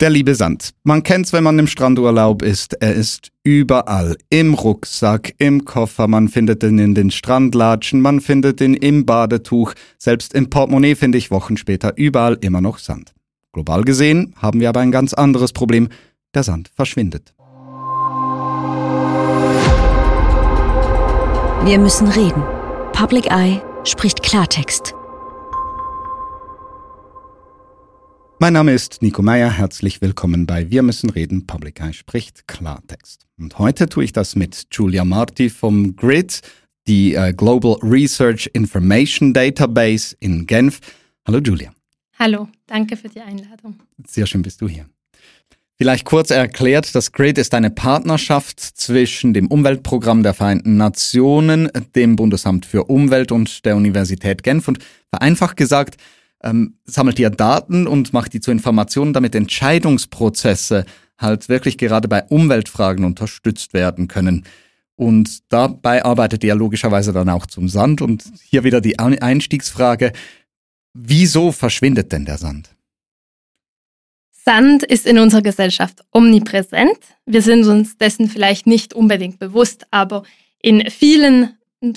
Der 0.00 0.10
liebe 0.10 0.34
Sand. 0.34 0.74
Man 0.84 1.02
kennt's, 1.02 1.32
wenn 1.32 1.42
man 1.42 1.58
im 1.58 1.66
Strandurlaub 1.66 2.42
ist. 2.42 2.74
Er 2.82 2.92
ist 2.92 3.30
überall. 3.44 4.18
Im 4.28 4.52
Rucksack, 4.52 5.32
im 5.38 5.64
Koffer. 5.64 6.06
Man 6.06 6.28
findet 6.28 6.62
ihn 6.62 6.78
in 6.78 6.94
den 6.94 7.10
Strandlatschen. 7.10 8.02
Man 8.02 8.20
findet 8.20 8.60
ihn 8.60 8.74
im 8.74 9.06
Badetuch. 9.06 9.72
Selbst 9.96 10.34
im 10.34 10.50
Portemonnaie 10.50 10.96
finde 10.96 11.16
ich 11.16 11.30
Wochen 11.30 11.56
später 11.56 11.96
überall 11.96 12.36
immer 12.42 12.60
noch 12.60 12.76
Sand. 12.76 13.14
Global 13.54 13.84
gesehen 13.84 14.34
haben 14.36 14.60
wir 14.60 14.68
aber 14.68 14.80
ein 14.80 14.92
ganz 14.92 15.14
anderes 15.14 15.54
Problem. 15.54 15.88
Der 16.34 16.42
Sand 16.42 16.70
verschwindet. 16.76 17.32
Wir 21.64 21.78
müssen 21.78 22.08
reden. 22.08 22.42
Public 22.92 23.30
Eye 23.30 23.62
spricht 23.84 24.22
Klartext. 24.22 24.95
Mein 28.38 28.52
Name 28.52 28.74
ist 28.74 29.00
Nico 29.00 29.22
Meyer, 29.22 29.50
herzlich 29.50 30.02
willkommen 30.02 30.46
bei 30.46 30.70
Wir 30.70 30.82
müssen 30.82 31.08
reden, 31.08 31.46
Public 31.46 31.80
Eye 31.80 31.94
spricht 31.94 32.46
Klartext. 32.46 33.26
Und 33.38 33.58
heute 33.58 33.88
tue 33.88 34.04
ich 34.04 34.12
das 34.12 34.36
mit 34.36 34.66
Julia 34.70 35.06
Marti 35.06 35.48
vom 35.48 35.96
GRID, 35.96 36.42
die 36.86 37.14
äh, 37.14 37.32
Global 37.32 37.78
Research 37.80 38.50
Information 38.52 39.32
Database 39.32 40.14
in 40.20 40.46
Genf. 40.46 40.80
Hallo 41.26 41.38
Julia. 41.38 41.72
Hallo, 42.18 42.48
danke 42.66 42.98
für 42.98 43.08
die 43.08 43.22
Einladung. 43.22 43.80
Sehr 44.06 44.26
schön 44.26 44.42
bist 44.42 44.60
du 44.60 44.68
hier. 44.68 44.84
Vielleicht 45.78 46.04
kurz 46.04 46.28
erklärt, 46.28 46.94
das 46.94 47.12
GRID 47.12 47.38
ist 47.38 47.54
eine 47.54 47.70
Partnerschaft 47.70 48.60
zwischen 48.60 49.32
dem 49.32 49.46
Umweltprogramm 49.46 50.22
der 50.22 50.34
Vereinten 50.34 50.76
Nationen, 50.76 51.70
dem 51.94 52.16
Bundesamt 52.16 52.66
für 52.66 52.84
Umwelt 52.84 53.32
und 53.32 53.64
der 53.64 53.76
Universität 53.76 54.42
Genf 54.42 54.68
und 54.68 54.78
vereinfacht 55.08 55.56
gesagt, 55.56 55.96
ähm, 56.42 56.78
sammelt 56.84 57.18
ihr 57.18 57.30
Daten 57.30 57.86
und 57.86 58.12
macht 58.12 58.32
die 58.32 58.40
zu 58.40 58.50
Informationen, 58.50 59.12
damit 59.12 59.34
Entscheidungsprozesse 59.34 60.84
halt 61.18 61.48
wirklich 61.48 61.78
gerade 61.78 62.08
bei 62.08 62.24
Umweltfragen 62.24 63.04
unterstützt 63.04 63.72
werden 63.72 64.08
können. 64.08 64.44
Und 64.96 65.52
dabei 65.52 66.04
arbeitet 66.04 66.42
ihr 66.44 66.54
logischerweise 66.54 67.12
dann 67.12 67.28
auch 67.28 67.46
zum 67.46 67.68
Sand. 67.68 68.00
Und 68.00 68.24
hier 68.42 68.64
wieder 68.64 68.80
die 68.80 68.98
Einstiegsfrage, 68.98 70.12
wieso 70.94 71.52
verschwindet 71.52 72.12
denn 72.12 72.24
der 72.24 72.38
Sand? 72.38 72.70
Sand 74.30 74.84
ist 74.84 75.06
in 75.06 75.18
unserer 75.18 75.42
Gesellschaft 75.42 76.04
omnipräsent. 76.12 76.98
Wir 77.26 77.42
sind 77.42 77.66
uns 77.66 77.98
dessen 77.98 78.28
vielleicht 78.28 78.66
nicht 78.66 78.94
unbedingt 78.94 79.38
bewusst, 79.38 79.86
aber 79.90 80.22
in 80.62 80.88
vielen 80.90 81.55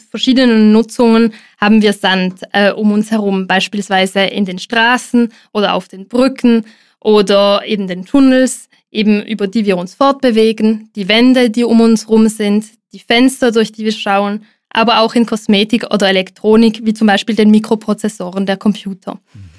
verschiedenen 0.10 0.72
Nutzungen 0.72 1.34
haben 1.60 1.82
wir 1.82 1.94
Sand 1.94 2.42
äh, 2.52 2.72
um 2.72 2.92
uns 2.92 3.12
herum, 3.12 3.48
beispielsweise 3.48 4.22
in 4.22 4.46
den 4.46 4.60
Straßen 4.60 5.32
oder 5.54 5.74
auf 5.74 5.88
den 5.88 6.08
Brücken 6.08 6.66
oder 7.00 7.64
eben 7.66 7.88
den 7.88 8.06
Tunnels, 8.06 8.70
eben 8.92 9.22
über 9.24 9.48
die 9.48 9.66
wir 9.66 9.78
uns 9.78 9.96
fortbewegen, 9.96 10.90
die 10.96 11.08
Wände, 11.08 11.50
die 11.50 11.64
um 11.64 11.82
uns 11.82 12.06
herum 12.06 12.28
sind, 12.28 12.66
die 12.92 13.00
Fenster, 13.00 13.52
durch 13.52 13.72
die 13.72 13.86
wir 13.86 13.92
schauen, 13.92 14.46
aber 14.70 15.00
auch 15.00 15.16
in 15.16 15.26
Kosmetik 15.26 15.86
oder 15.94 16.10
Elektronik, 16.10 16.86
wie 16.86 16.94
zum 16.94 17.08
Beispiel 17.08 17.36
den 17.36 17.52
Mikroprozessoren 17.52 18.46
der 18.46 18.58
Computer. 18.58 19.20
Mhm. 19.34 19.50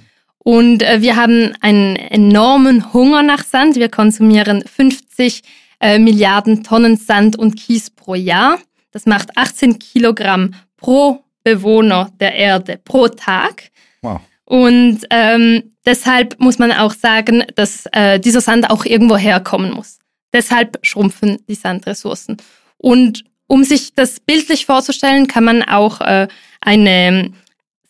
Und 0.42 0.82
äh, 0.82 1.02
wir 1.02 1.16
haben 1.16 1.52
einen 1.60 1.96
enormen 1.96 2.92
Hunger 2.92 3.22
nach 3.22 3.44
Sand. 3.44 3.76
Wir 3.76 3.88
konsumieren 3.88 4.62
50 4.62 5.42
äh, 5.80 5.98
Milliarden 5.98 6.64
Tonnen 6.64 6.96
Sand 6.96 7.36
und 7.36 7.56
Kies 7.56 7.90
pro 7.90 8.14
Jahr. 8.14 8.58
Das 8.90 9.06
macht 9.06 9.36
18 9.36 9.78
Kilogramm 9.78 10.54
pro 10.76 11.24
Bewohner 11.44 12.10
der 12.20 12.34
Erde 12.34 12.78
pro 12.84 13.08
Tag. 13.08 13.70
Wow. 14.02 14.20
Und 14.44 15.02
ähm, 15.10 15.72
deshalb 15.86 16.40
muss 16.40 16.58
man 16.58 16.72
auch 16.72 16.92
sagen, 16.92 17.44
dass 17.54 17.86
äh, 17.92 18.18
dieser 18.18 18.40
Sand 18.40 18.68
auch 18.70 18.84
irgendwo 18.84 19.16
herkommen 19.16 19.72
muss. 19.72 19.98
Deshalb 20.32 20.78
schrumpfen 20.82 21.38
die 21.48 21.54
Sandressourcen. 21.54 22.36
Und 22.76 23.24
um 23.46 23.64
sich 23.64 23.94
das 23.94 24.20
bildlich 24.20 24.66
vorzustellen, 24.66 25.26
kann 25.26 25.44
man 25.44 25.62
auch 25.62 26.00
äh, 26.00 26.28
eine, 26.60 27.32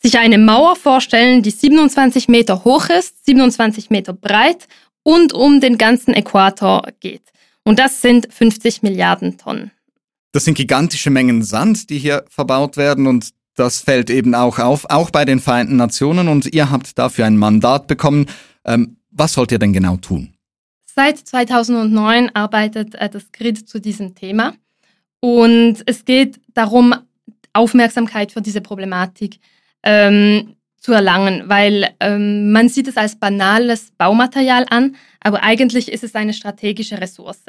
sich 0.03 0.19
eine 0.19 0.39
Mauer 0.39 0.77
vorstellen, 0.77 1.43
die 1.43 1.50
27 1.50 2.28
Meter 2.28 2.65
hoch 2.65 2.89
ist, 2.89 3.25
27 3.27 3.91
Meter 3.91 4.12
breit 4.12 4.69
und 5.03 5.33
um 5.33 5.60
den 5.60 5.78
ganzen 5.78 6.15
Äquator 6.15 6.83
geht. 7.00 7.22
Und 7.65 7.78
das 7.78 8.00
sind 8.00 8.33
50 8.33 8.83
Milliarden 8.83 9.39
Tonnen. 9.39 9.71
Das 10.32 10.44
sind 10.44 10.54
gigantische 10.54 11.10
Mengen 11.10 11.42
Sand, 11.42 11.91
die 11.91 11.98
hier 11.98 12.24
verbaut 12.28 12.76
werden 12.76 13.06
und 13.06 13.30
das 13.56 13.80
fällt 13.80 14.10
eben 14.10 14.34
auch 14.34 14.58
auf, 14.58 14.88
auch 14.88 15.10
bei 15.10 15.24
den 15.24 15.41
Vereinten 15.41 15.76
Nationen 15.76 16.28
und 16.28 16.54
ihr 16.54 16.70
habt 16.70 16.98
dafür 16.98 17.26
ein 17.26 17.36
Mandat 17.36 17.88
bekommen. 17.88 18.26
Ähm, 18.64 18.96
was 19.10 19.32
sollt 19.32 19.50
ihr 19.52 19.58
denn 19.58 19.72
genau 19.72 19.96
tun? 19.96 20.34
Seit 20.86 21.18
2009 21.18 22.30
arbeitet 22.34 22.94
äh, 22.94 23.08
das 23.08 23.32
GRID 23.32 23.68
zu 23.68 23.80
diesem 23.80 24.14
Thema 24.14 24.54
und 25.20 25.82
es 25.86 26.04
geht 26.04 26.41
darum, 26.54 26.94
Aufmerksamkeit 27.52 28.30
für 28.30 28.41
diese 28.41 28.60
Problematik 28.60 29.41
ähm, 29.82 30.54
zu 30.78 30.92
erlangen, 30.92 31.48
weil 31.48 31.88
ähm, 32.00 32.52
man 32.52 32.68
sieht 32.68 32.88
es 32.88 32.97
als 32.97 33.16
banales 33.16 33.91
Baumaterial 33.98 34.66
an, 34.70 34.97
aber 35.20 35.42
eigentlich 35.42 35.91
ist 35.91 36.04
es 36.04 36.14
eine 36.14 36.32
strategische 36.32 37.00
Ressource. 37.00 37.44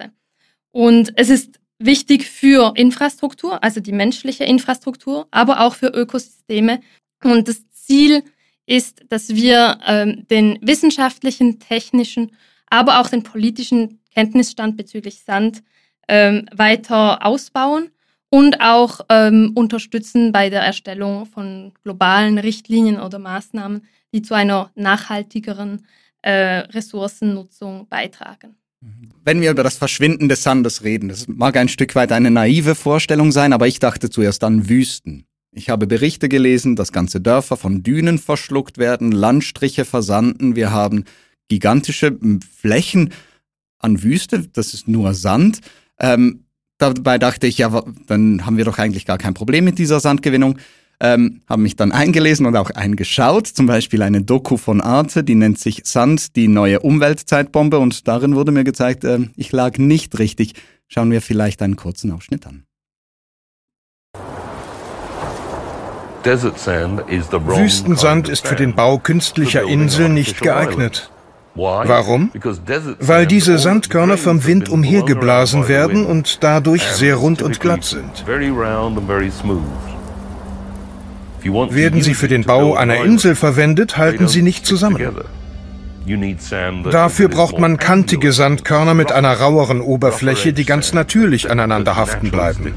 Und 0.72 1.14
es 1.16 1.30
ist 1.30 1.60
wichtig 1.86 2.26
für 2.26 2.74
Infrastruktur, 2.76 3.64
also 3.64 3.80
die 3.80 3.92
menschliche 3.92 4.44
Infrastruktur, 4.44 5.28
aber 5.32 5.62
auch 5.62 5.76
für 5.76 5.88
Ökosysteme. 5.88 6.82
Und 7.24 7.48
das 7.48 7.70
Ziel 7.72 8.24
ist, 8.66 9.04
dass 9.10 9.30
wir 9.30 9.80
ähm, 9.86 10.26
den 10.30 10.58
wissenschaftlichen, 10.62 11.60
technischen, 11.60 12.32
aber 12.70 13.00
auch 13.00 13.10
den 13.10 13.24
politischen 13.24 14.00
Kenntnisstand 14.14 14.78
bezüglich 14.78 15.24
Sand 15.24 15.64
ähm, 16.08 16.48
weiter 16.54 17.26
ausbauen 17.26 17.92
und 18.30 18.62
auch 18.62 19.02
ähm, 19.10 19.52
unterstützen 19.56 20.32
bei 20.32 20.50
der 20.50 20.62
Erstellung 20.62 21.26
von 21.26 21.74
globalen 21.84 22.38
Richtlinien 22.38 23.00
oder 23.00 23.20
Maßnahmen, 23.20 23.86
die 24.14 24.22
zu 24.22 24.34
einer 24.34 24.72
nachhaltigeren 24.76 25.86
äh, 26.22 26.60
Ressourcennutzung 26.70 27.88
beitragen. 27.88 28.56
Wenn 29.24 29.42
wir 29.42 29.52
über 29.52 29.64
das 29.64 29.78
Verschwinden 29.78 30.30
des 30.30 30.42
Sandes 30.42 30.84
reden, 30.84 31.10
das 31.10 31.28
mag 31.28 31.56
ein 31.56 31.68
Stück 31.68 31.94
weit 31.94 32.12
eine 32.12 32.32
naive 32.32 32.74
Vorstellung 32.74 33.32
sein, 33.32 33.54
aber 33.54 33.68
ich 33.68 33.80
dachte 33.80 34.10
zuerst 34.10 34.44
an 34.44 34.68
Wüsten. 34.68 35.26
Ich 35.52 35.70
habe 35.70 35.86
Berichte 35.86 36.30
gelesen, 36.30 36.76
dass 36.76 36.92
ganze 36.92 37.22
Dörfer 37.22 37.58
von 37.58 37.84
Dünen 37.84 38.18
verschluckt 38.18 38.78
werden, 38.78 39.12
Landstriche 39.12 39.86
versanden, 39.86 40.56
wir 40.56 40.72
haben 40.72 41.04
gigantische 41.50 42.18
Flächen 42.58 43.14
an 43.78 44.02
Wüste, 44.02 44.48
das 44.54 44.74
ist 44.74 44.88
nur 44.88 45.14
Sand. 45.14 45.60
Ähm, 46.00 46.46
dabei 46.78 47.20
dachte 47.20 47.46
ich, 47.46 47.60
ja, 47.60 47.84
dann 48.08 48.46
haben 48.46 48.58
wir 48.58 48.66
doch 48.66 48.80
eigentlich 48.80 49.06
gar 49.06 49.18
kein 49.18 49.34
Problem 49.34 49.66
mit 49.66 49.78
dieser 49.78 50.00
Sandgewinnung 50.00 50.58
ähm, 51.02 51.42
habe 51.50 51.64
mich 51.64 51.76
dann 51.76 51.92
eingelesen 51.92 52.46
und 52.46 52.56
auch 52.56 52.70
eingeschaut, 52.70 53.48
zum 53.48 53.66
Beispiel 53.66 54.04
eine 54.04 54.22
Doku 54.22 54.56
von 54.56 54.82
Arte, 54.82 55.24
die 55.24 55.36
nennt 55.36 55.60
sich 55.60 55.82
Sand, 55.84 56.36
die 56.36 56.48
neue 56.48 56.80
Umweltzeitbombe 56.80 57.80
und 57.80 58.08
darin 58.08 58.36
wurde 58.36 58.52
mir 58.52 58.64
gezeigt, 58.64 59.04
äh, 59.04 59.20
ich 59.36 59.52
lag 59.52 59.80
nicht 59.80 60.20
richtig. 60.20 60.54
Schauen 60.88 61.10
wir 61.10 61.22
vielleicht 61.22 61.62
einen 61.62 61.76
kurzen 61.76 62.12
Ausschnitt 62.12 62.46
an. 62.46 62.64
Wüstensand 66.24 68.30
ist 68.30 68.48
für 68.48 68.56
den 68.56 68.76
Bau 68.76 69.00
künstlicher 69.00 69.64
Inseln 69.64 70.14
nicht 70.14 70.40
geeignet. 70.40 71.10
Warum? 71.56 72.32
Weil 73.00 73.26
diese 73.26 73.58
Sandkörner 73.58 74.18
vom 74.18 74.46
Wind 74.46 74.70
umhergeblasen 74.70 75.68
werden 75.68 76.06
und 76.06 76.44
dadurch 76.44 76.84
sehr 76.84 77.16
rund 77.16 77.42
und 77.42 77.60
glatt 77.60 77.84
sind. 77.84 78.24
Werden 81.44 82.02
sie 82.02 82.14
für 82.14 82.28
den 82.28 82.44
Bau 82.44 82.76
einer 82.76 83.04
Insel 83.04 83.36
verwendet, 83.36 83.98
halten 83.98 84.28
sie 84.28 84.42
nicht 84.42 84.66
zusammen. 84.66 85.00
Dafür 86.92 87.30
braucht 87.30 87.60
man 87.60 87.78
kantige 87.78 88.32
Sandkörner 88.32 88.94
mit 88.94 89.12
einer 89.12 89.34
raueren 89.34 89.82
Oberfläche, 89.82 90.54
die 90.54 90.66
ganz 90.66 90.94
natürlich 90.94 91.52
aneinander 91.52 91.96
haften 91.96 92.32
bleiben. 92.32 92.74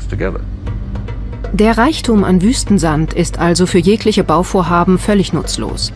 Der 1.52 1.78
Reichtum 1.78 2.24
an 2.24 2.42
Wüstensand 2.42 3.14
ist 3.14 3.38
also 3.38 3.66
für 3.66 3.78
jegliche 3.78 4.24
Bauvorhaben 4.24 4.98
völlig 4.98 5.32
nutzlos. 5.32 5.92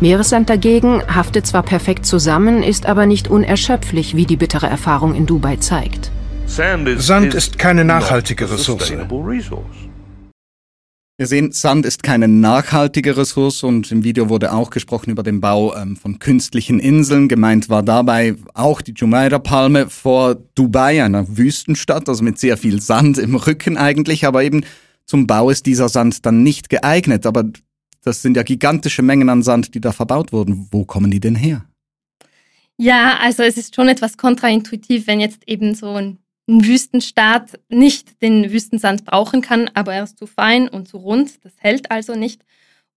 Meeressand 0.00 0.50
dagegen 0.50 1.02
haftet 1.06 1.46
zwar 1.46 1.62
perfekt 1.62 2.06
zusammen, 2.06 2.62
ist 2.62 2.86
aber 2.86 3.06
nicht 3.06 3.28
unerschöpflich, 3.28 4.16
wie 4.16 4.26
die 4.26 4.36
bittere 4.36 4.66
Erfahrung 4.66 5.14
in 5.14 5.26
Dubai 5.26 5.56
zeigt. 5.56 6.10
Sand 6.46 7.34
ist 7.34 7.58
keine 7.58 7.84
nachhaltige 7.84 8.50
Ressource. 8.50 8.92
Wir 11.22 11.28
sehen, 11.28 11.52
Sand 11.52 11.86
ist 11.86 12.02
keine 12.02 12.26
nachhaltige 12.26 13.16
Ressource 13.16 13.62
und 13.62 13.92
im 13.92 14.02
Video 14.02 14.28
wurde 14.28 14.52
auch 14.52 14.70
gesprochen 14.70 15.10
über 15.10 15.22
den 15.22 15.40
Bau 15.40 15.72
ähm, 15.76 15.96
von 15.96 16.18
künstlichen 16.18 16.80
Inseln. 16.80 17.28
Gemeint 17.28 17.68
war 17.68 17.84
dabei 17.84 18.34
auch 18.54 18.80
die 18.80 18.92
Jumeirah-Palme 18.92 19.88
vor 19.88 20.34
Dubai, 20.56 21.04
einer 21.04 21.38
Wüstenstadt, 21.38 22.08
also 22.08 22.24
mit 22.24 22.40
sehr 22.40 22.56
viel 22.56 22.82
Sand 22.82 23.18
im 23.18 23.36
Rücken 23.36 23.76
eigentlich, 23.76 24.26
aber 24.26 24.42
eben 24.42 24.64
zum 25.06 25.28
Bau 25.28 25.48
ist 25.48 25.66
dieser 25.66 25.88
Sand 25.88 26.26
dann 26.26 26.42
nicht 26.42 26.68
geeignet. 26.68 27.24
Aber 27.24 27.44
das 28.02 28.20
sind 28.20 28.36
ja 28.36 28.42
gigantische 28.42 29.02
Mengen 29.02 29.28
an 29.28 29.44
Sand, 29.44 29.76
die 29.76 29.80
da 29.80 29.92
verbaut 29.92 30.32
wurden. 30.32 30.66
Wo 30.72 30.84
kommen 30.84 31.12
die 31.12 31.20
denn 31.20 31.36
her? 31.36 31.64
Ja, 32.78 33.18
also 33.22 33.44
es 33.44 33.56
ist 33.56 33.76
schon 33.76 33.86
etwas 33.86 34.16
kontraintuitiv, 34.16 35.06
wenn 35.06 35.20
jetzt 35.20 35.46
eben 35.46 35.76
so 35.76 35.90
ein, 35.90 36.18
ein 36.48 36.64
Wüstenstaat 36.64 37.58
nicht 37.68 38.20
den 38.22 38.50
Wüstensand 38.50 39.04
brauchen 39.04 39.42
kann, 39.42 39.70
aber 39.74 39.94
er 39.94 40.04
ist 40.04 40.18
zu 40.18 40.26
fein 40.26 40.68
und 40.68 40.88
zu 40.88 40.98
rund, 40.98 41.44
das 41.44 41.52
hält 41.58 41.90
also 41.90 42.14
nicht. 42.14 42.42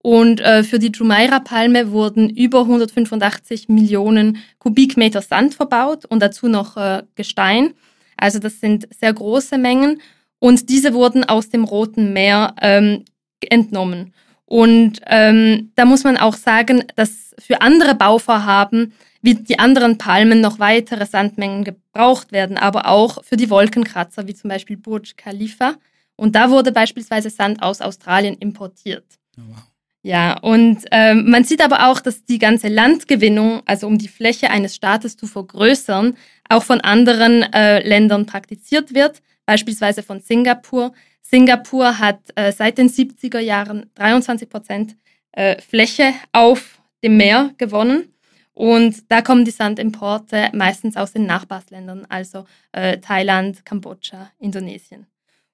Und 0.02 0.40
äh, 0.40 0.62
für 0.62 0.78
die 0.78 0.92
Jumeirah-Palme 0.92 1.90
wurden 1.90 2.30
über 2.30 2.60
185 2.60 3.68
Millionen 3.68 4.38
Kubikmeter 4.58 5.20
Sand 5.20 5.54
verbaut 5.54 6.04
und 6.04 6.20
dazu 6.20 6.46
noch 6.48 6.76
äh, 6.76 7.02
Gestein. 7.16 7.74
Also 8.16 8.38
das 8.38 8.60
sind 8.60 8.86
sehr 8.96 9.12
große 9.12 9.58
Mengen. 9.58 10.00
Und 10.38 10.68
diese 10.68 10.94
wurden 10.94 11.24
aus 11.24 11.48
dem 11.48 11.64
Roten 11.64 12.12
Meer 12.12 12.54
ähm, 12.60 13.04
entnommen. 13.40 14.14
Und 14.44 15.00
ähm, 15.06 15.72
da 15.74 15.84
muss 15.84 16.04
man 16.04 16.16
auch 16.16 16.36
sagen, 16.36 16.84
dass 16.94 17.34
für 17.38 17.60
andere 17.60 17.94
Bauvorhaben 17.96 18.92
wie 19.26 19.34
die 19.34 19.58
anderen 19.58 19.98
Palmen 19.98 20.40
noch 20.40 20.60
weitere 20.60 21.04
Sandmengen 21.04 21.64
gebraucht 21.64 22.30
werden, 22.30 22.56
aber 22.56 22.86
auch 22.86 23.24
für 23.24 23.36
die 23.36 23.50
Wolkenkratzer, 23.50 24.28
wie 24.28 24.34
zum 24.34 24.48
Beispiel 24.48 24.76
Burj 24.76 25.14
Khalifa. 25.16 25.74
Und 26.14 26.36
da 26.36 26.48
wurde 26.48 26.70
beispielsweise 26.70 27.28
Sand 27.28 27.60
aus 27.60 27.80
Australien 27.80 28.36
importiert. 28.38 29.04
Oh, 29.36 29.42
wow. 29.48 29.62
Ja, 30.02 30.38
und 30.38 30.84
ähm, 30.92 31.28
man 31.28 31.42
sieht 31.42 31.60
aber 31.60 31.88
auch, 31.88 31.98
dass 31.98 32.24
die 32.24 32.38
ganze 32.38 32.68
Landgewinnung, 32.68 33.62
also 33.66 33.88
um 33.88 33.98
die 33.98 34.06
Fläche 34.06 34.48
eines 34.48 34.76
Staates 34.76 35.16
zu 35.16 35.26
vergrößern, 35.26 36.16
auch 36.48 36.62
von 36.62 36.80
anderen 36.80 37.42
äh, 37.52 37.80
Ländern 37.86 38.26
praktiziert 38.26 38.94
wird, 38.94 39.20
beispielsweise 39.44 40.04
von 40.04 40.20
Singapur. 40.20 40.92
Singapur 41.22 41.98
hat 41.98 42.20
äh, 42.36 42.52
seit 42.52 42.78
den 42.78 42.88
70er 42.88 43.40
Jahren 43.40 43.90
23 43.96 44.48
Prozent 44.48 44.96
äh, 45.32 45.60
Fläche 45.60 46.14
auf 46.30 46.78
dem 47.02 47.16
Meer 47.16 47.52
gewonnen. 47.58 48.12
Und 48.56 49.12
da 49.12 49.20
kommen 49.20 49.44
die 49.44 49.50
Sandimporte 49.50 50.48
meistens 50.54 50.96
aus 50.96 51.12
den 51.12 51.26
Nachbarsländern, 51.26 52.06
also 52.08 52.46
äh, 52.72 52.96
Thailand, 52.96 53.66
Kambodscha, 53.66 54.30
Indonesien. 54.38 55.06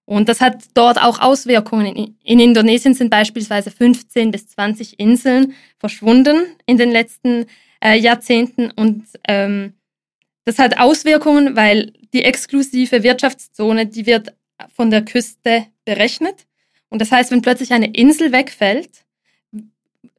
Und 0.05 0.29
das 0.29 0.41
hat 0.41 0.67
dort 0.75 1.03
auch 1.03 1.19
Auswirkungen. 1.19 1.97
In, 1.97 2.17
in 2.23 2.39
Indonesien 2.39 2.95
sind 2.95 3.11
beispielsweise 3.11 3.73
15 3.73 4.31
bis 4.31 4.47
20 4.51 5.01
Inseln 5.01 5.55
verschwunden 5.79 6.45
in 6.65 6.77
den 6.77 6.93
letzten 6.93 7.47
äh, 7.83 7.99
Jahrzehnten. 7.99 8.71
Und 8.71 9.05
ähm, 9.27 9.73
das 10.45 10.61
hat 10.61 10.79
Auswirkungen, 10.79 11.57
weil 11.57 11.93
die 12.13 12.23
exklusive 12.23 13.03
Wirtschaftszone, 13.03 13.87
die 13.87 14.07
wird 14.07 14.33
von 14.73 14.93
der 14.93 15.05
Küste 15.05 15.67
berechnet. 15.85 16.47
Und 16.89 17.01
das 17.01 17.11
heißt, 17.11 17.33
wenn 17.33 17.43
plötzlich 17.43 17.73
eine 17.73 17.93
Insel 17.93 18.31
wegfällt, 18.31 18.91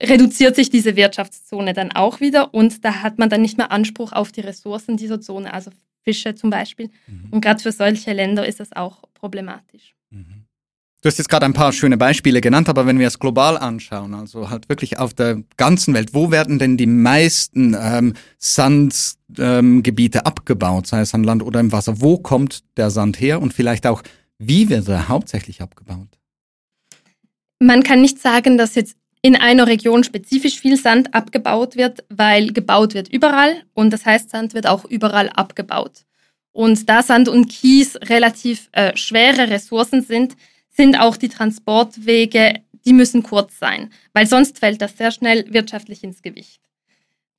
reduziert 0.01 0.56
sich 0.56 0.69
diese 0.69 0.95
Wirtschaftszone 0.95 1.74
dann 1.74 1.92
auch 1.92 2.19
wieder 2.19 2.54
und 2.54 2.84
da 2.84 3.01
hat 3.01 3.19
man 3.19 3.30
dann 3.30 3.42
nicht 3.42 3.57
mehr 3.57 3.72
Anspruch 3.72 4.12
auf 4.12 4.31
die 4.31 4.42
Ressourcen 4.42 4.98
dieser 4.98 5.22
Zone, 5.22 5.54
also 5.54 5.72
Fische 6.01 6.36
zum 6.36 6.50
Beispiel. 6.50 6.90
Mhm. 7.07 7.30
Und 7.31 7.42
gerade 7.42 7.62
für 7.62 7.72
solche 7.72 8.13
Länder 8.13 8.45
ist 8.45 8.60
das 8.60 8.74
auch 8.74 9.04
problematisch. 9.13 9.95
Mhm. 10.10 10.45
Du 11.01 11.07
hast 11.07 11.18
jetzt 11.18 11.28
gerade 11.28 11.45
ein 11.45 11.54
paar 11.54 11.74
schöne 11.74 11.98
Beispiele 11.98 12.40
genannt, 12.40 12.69
aber 12.69 12.86
wenn 12.86 12.98
wir 12.98 13.07
es 13.07 13.19
global 13.19 13.57
anschauen, 13.57 14.13
also 14.13 14.50
halt 14.50 14.69
wirklich 14.69 15.00
auf 15.00 15.13
der 15.13 15.44
ganzen 15.57 15.94
Welt, 15.94 16.13
wo 16.13 16.31
werden 16.31 16.60
denn 16.60 16.78
die 16.78 16.86
meisten 16.86 17.75
ähm, 17.78 18.13
Sandgebiete 18.38 20.19
ähm, 20.19 20.25
abgebaut, 20.25 20.88
sei 20.88 21.01
es 21.01 21.13
an 21.13 21.25
Land 21.25 21.44
oder 21.44 21.60
im 21.60 21.74
Wasser? 21.74 22.00
Wo 22.00 22.19
kommt 22.19 22.63
der 22.78 22.89
Sand 22.89 23.19
her 23.19 23.42
und 23.42 23.54
vielleicht 23.54 23.86
auch, 23.86 24.01
wie 24.39 24.69
wird 24.69 24.88
er 24.88 25.10
hauptsächlich 25.10 25.62
abgebaut? 25.62 26.07
Man 27.60 27.84
kann 27.84 28.00
nicht 28.00 28.19
sagen, 28.19 28.57
dass 28.57 28.75
jetzt 28.75 28.96
in 29.25 29.38
einer 29.38 29.68
Region 29.68 30.04
spezifisch 30.04 30.60
viel 30.60 30.78
Sand 30.78 31.16
abgebaut 31.16 31.78
wird, 31.78 32.04
weil 32.10 32.52
gebaut 32.52 32.94
wird 32.94 33.08
überall 33.08 33.64
und 33.74 33.92
das 33.92 34.06
heißt, 34.06 34.30
Sand 34.30 34.54
wird 34.54 34.68
auch 34.68 34.86
überall 34.86 35.30
abgebaut. 35.30 36.06
Und 36.52 36.88
da 36.88 37.02
Sand 37.02 37.30
und 37.30 37.48
Kies 37.48 37.96
relativ 37.96 38.70
äh, 38.74 38.96
schwere 38.96 39.50
Ressourcen 39.50 40.04
sind, 40.04 40.36
sind 40.70 41.00
auch 41.00 41.16
die 41.18 41.30
Transportwege, 41.30 42.62
die 42.86 42.94
müssen 42.94 43.24
kurz 43.24 43.58
sein, 43.58 43.92
weil 44.12 44.28
sonst 44.28 44.60
fällt 44.60 44.81
das 44.81 44.98
sehr 44.98 45.12
schnell 45.12 45.46
wirtschaftlich 45.54 46.04
ins 46.04 46.22
Gewicht 46.22 46.62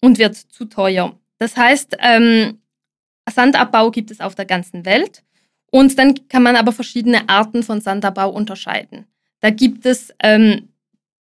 und 0.01 0.19
wird 0.19 0.37
zu 0.37 0.65
teuer. 0.65 1.19
Das 1.37 1.55
heißt, 1.55 1.99
ähm, 2.01 2.61
Sandabbau 3.31 3.91
gibt 3.91 4.11
es 4.11 4.21
auf 4.21 4.35
der 4.35 4.47
ganzen 4.47 4.87
Welt 4.87 5.23
und 5.71 5.99
dann 5.99 6.29
kann 6.29 6.43
man 6.43 6.57
aber 6.57 6.73
verschiedene 6.73 7.29
Arten 7.29 7.63
von 7.63 7.83
Sandabbau 7.83 8.31
unterscheiden. 8.31 9.07
Da 9.41 9.51
gibt 9.51 9.85
es 9.85 10.15
ähm, 10.23 10.71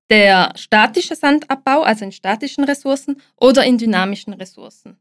der 0.09 0.53
statische 0.56 1.15
Sandabbau, 1.15 1.83
also 1.83 2.06
in 2.06 2.11
statischen 2.11 2.63
Ressourcen 2.63 3.21
oder 3.35 3.63
in 3.63 3.77
dynamischen 3.77 4.33
Ressourcen. 4.33 4.97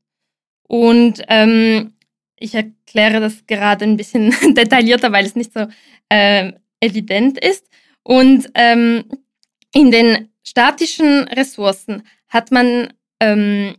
Und 0.68 1.22
ähm, 1.28 1.94
ich 2.38 2.54
erkläre 2.54 3.20
das 3.20 3.46
gerade 3.46 3.84
ein 3.84 3.96
bisschen 3.96 4.34
detaillierter, 4.54 5.12
weil 5.12 5.24
es 5.24 5.34
nicht 5.34 5.52
so 5.52 5.66
äh, 6.08 6.52
evident 6.80 7.38
ist. 7.38 7.66
Und 8.02 8.50
ähm, 8.54 9.04
in 9.74 9.90
den 9.90 10.28
statischen 10.46 11.24
Ressourcen 11.24 12.02
hat 12.28 12.50
man 12.50 12.92
ähm, 13.20 13.76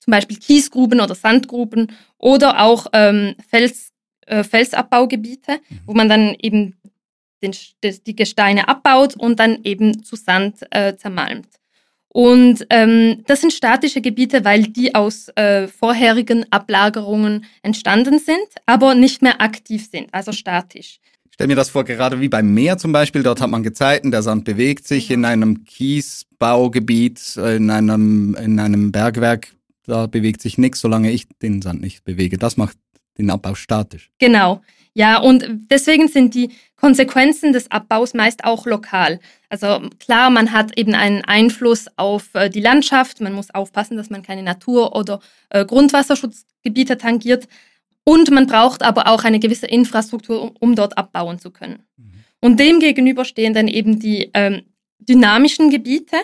zum 0.00 0.10
Beispiel 0.10 0.36
Kiesgruben 0.36 1.00
oder 1.00 1.14
Sandgruben 1.14 1.92
oder 2.18 2.60
auch 2.60 2.86
ähm, 2.92 3.34
Fels, 3.48 3.92
äh, 4.26 4.44
Felsabbaugebiete, 4.44 5.52
mhm. 5.52 5.80
wo 5.86 5.94
man 5.94 6.08
dann 6.08 6.36
eben 6.40 6.76
den, 7.44 7.54
die 8.06 8.16
Gesteine 8.16 8.68
abbaut 8.68 9.16
und 9.16 9.38
dann 9.38 9.58
eben 9.64 10.02
zu 10.02 10.16
Sand 10.16 10.56
äh, 10.70 10.96
zermalmt. 10.96 11.48
Und 12.08 12.64
ähm, 12.70 13.24
das 13.26 13.40
sind 13.40 13.52
statische 13.52 14.00
Gebiete, 14.00 14.44
weil 14.44 14.62
die 14.62 14.94
aus 14.94 15.28
äh, 15.34 15.66
vorherigen 15.66 16.46
Ablagerungen 16.52 17.44
entstanden 17.62 18.20
sind, 18.20 18.46
aber 18.66 18.94
nicht 18.94 19.20
mehr 19.20 19.40
aktiv 19.40 19.88
sind, 19.90 20.08
also 20.12 20.30
statisch. 20.30 21.00
Ich 21.24 21.34
stelle 21.34 21.48
mir 21.48 21.56
das 21.56 21.70
vor, 21.70 21.82
gerade 21.82 22.20
wie 22.20 22.28
beim 22.28 22.54
Meer 22.54 22.78
zum 22.78 22.92
Beispiel, 22.92 23.24
dort 23.24 23.40
hat 23.40 23.50
man 23.50 23.64
Gezeiten, 23.64 24.12
der 24.12 24.22
Sand 24.22 24.44
bewegt 24.44 24.86
sich 24.86 25.10
in 25.10 25.24
einem 25.24 25.64
Kiesbaugebiet, 25.64 27.36
in 27.36 27.70
einem, 27.70 28.36
in 28.40 28.60
einem 28.60 28.92
Bergwerk, 28.92 29.48
da 29.84 30.06
bewegt 30.06 30.40
sich 30.40 30.56
nichts, 30.56 30.78
solange 30.78 31.10
ich 31.10 31.26
den 31.42 31.62
Sand 31.62 31.80
nicht 31.80 32.04
bewege. 32.04 32.38
Das 32.38 32.56
macht 32.56 32.76
den 33.18 33.30
Abbau 33.30 33.54
statisch. 33.54 34.10
Genau. 34.18 34.62
Ja, 34.96 35.18
und 35.18 35.44
deswegen 35.70 36.06
sind 36.06 36.34
die 36.34 36.50
Konsequenzen 36.76 37.52
des 37.52 37.70
Abbaus 37.70 38.14
meist 38.14 38.44
auch 38.44 38.64
lokal. 38.64 39.18
Also 39.48 39.80
klar, 39.98 40.30
man 40.30 40.52
hat 40.52 40.78
eben 40.78 40.94
einen 40.94 41.24
Einfluss 41.24 41.86
auf 41.96 42.28
äh, 42.34 42.48
die 42.48 42.60
Landschaft, 42.60 43.20
man 43.20 43.32
muss 43.32 43.50
aufpassen, 43.52 43.96
dass 43.96 44.10
man 44.10 44.22
keine 44.22 44.42
Natur- 44.42 44.94
oder 44.94 45.20
äh, 45.50 45.64
Grundwasserschutzgebiete 45.64 46.96
tangiert, 46.96 47.48
und 48.04 48.30
man 48.30 48.46
braucht 48.46 48.82
aber 48.82 49.08
auch 49.08 49.24
eine 49.24 49.40
gewisse 49.40 49.66
Infrastruktur, 49.66 50.42
um, 50.42 50.52
um 50.60 50.74
dort 50.76 50.96
abbauen 50.96 51.38
zu 51.38 51.50
können. 51.50 51.82
Mhm. 51.96 52.12
Und 52.40 52.60
dem 52.60 52.78
gegenüber 52.78 53.24
stehen 53.24 53.54
dann 53.54 53.66
eben 53.66 53.98
die 53.98 54.30
ähm, 54.34 54.62
dynamischen 54.98 55.70
Gebiete. 55.70 56.16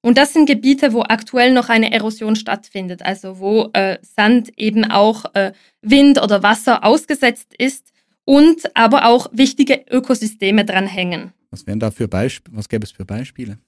Und 0.00 0.16
das 0.16 0.32
sind 0.32 0.46
Gebiete, 0.46 0.92
wo 0.92 1.02
aktuell 1.02 1.52
noch 1.52 1.68
eine 1.68 1.92
Erosion 1.92 2.36
stattfindet, 2.36 3.02
also 3.02 3.40
wo 3.40 3.70
äh, 3.72 3.98
Sand 4.02 4.50
eben 4.56 4.84
auch 4.84 5.24
äh, 5.34 5.52
Wind 5.82 6.22
oder 6.22 6.42
Wasser 6.42 6.84
ausgesetzt 6.84 7.52
ist 7.58 7.92
und 8.24 8.76
aber 8.76 9.06
auch 9.06 9.28
wichtige 9.32 9.84
Ökosysteme 9.90 10.64
dranhängen. 10.64 11.32
Was 11.50 11.66
wären 11.66 11.80
da 11.80 11.90
für 11.90 12.06
Beispiele? 12.06 12.56
Was 12.56 12.68
gäbe 12.68 12.84
es 12.84 12.92
für 12.92 13.04
Beispiele? 13.04 13.58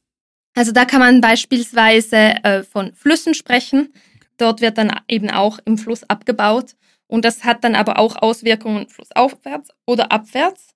Also 0.55 0.73
da 0.73 0.85
kann 0.85 1.01
man 1.01 1.21
beispielsweise 1.21 2.17
äh, 2.17 2.63
von 2.63 2.93
Flüssen 2.95 3.35
sprechen. 3.35 3.93
Dort 4.37 4.61
wird 4.61 4.79
dann 4.79 4.93
eben 5.09 5.31
auch 5.31 5.59
im 5.65 5.79
Fluss 5.79 6.05
abgebaut. 6.05 6.77
Und 7.07 7.25
das 7.25 7.45
hat 7.45 7.65
dann 7.65 7.75
aber 7.75 7.99
auch 7.99 8.17
Auswirkungen 8.17 8.89
flussaufwärts 8.89 9.71
oder 9.85 10.13
abwärts 10.13 10.75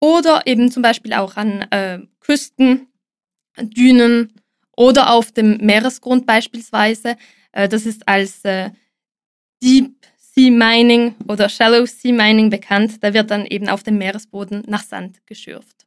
oder 0.00 0.46
eben 0.46 0.70
zum 0.70 0.82
Beispiel 0.82 1.12
auch 1.12 1.36
an 1.36 1.62
äh, 1.70 2.00
Küsten, 2.20 2.88
Dünen 3.58 4.32
oder 4.76 5.12
auf 5.12 5.32
dem 5.32 5.58
Meeresgrund 5.58 6.26
beispielsweise. 6.26 7.16
Äh, 7.52 7.68
das 7.68 7.86
ist 7.86 8.06
als 8.08 8.44
äh, 8.44 8.70
Deep 9.62 9.94
Sea 10.16 10.50
Mining 10.50 11.14
oder 11.28 11.48
Shallow 11.48 11.86
Sea 11.86 12.12
Mining 12.12 12.50
bekannt. 12.50 13.02
Da 13.02 13.14
wird 13.14 13.30
dann 13.30 13.46
eben 13.46 13.68
auf 13.68 13.82
dem 13.82 13.98
Meeresboden 13.98 14.62
nach 14.66 14.82
Sand 14.82 15.18
geschürft. 15.26 15.86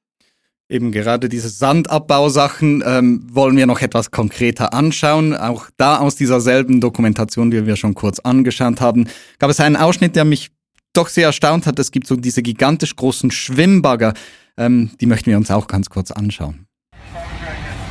Eben 0.70 0.92
gerade 0.92 1.30
diese 1.30 1.48
Sandabbausachen 1.48 2.84
ähm, 2.86 3.26
wollen 3.32 3.56
wir 3.56 3.66
noch 3.66 3.82
etwas 3.82 4.12
konkreter 4.12 4.74
anschauen. 4.74 5.34
Auch 5.34 5.70
da 5.78 6.00
aus 6.00 6.18
dieser 6.18 6.42
selben 6.42 6.82
Dokumentation, 6.82 7.52
die 7.52 7.66
wir 7.66 7.78
schon 7.78 7.94
kurz 7.94 8.20
angeschaut 8.20 8.82
haben, 8.82 9.08
gab 9.40 9.50
es 9.50 9.62
einen 9.62 9.78
Ausschnitt, 9.78 10.18
der 10.18 10.26
mich 10.26 10.52
doch 10.92 11.08
sehr 11.08 11.28
erstaunt 11.28 11.68
hat. 11.68 11.80
Es 11.80 11.92
gibt 11.92 12.08
so 12.08 12.18
diese 12.18 12.42
gigantisch 12.42 12.98
großen 12.98 13.32
Schwimmbagger. 13.32 14.14
Ähm, 14.58 14.92
die 15.00 15.06
möchten 15.06 15.30
wir 15.30 15.38
uns 15.38 15.52
auch 15.52 15.68
ganz 15.68 15.90
kurz 15.90 16.12
anschauen. 16.12 16.67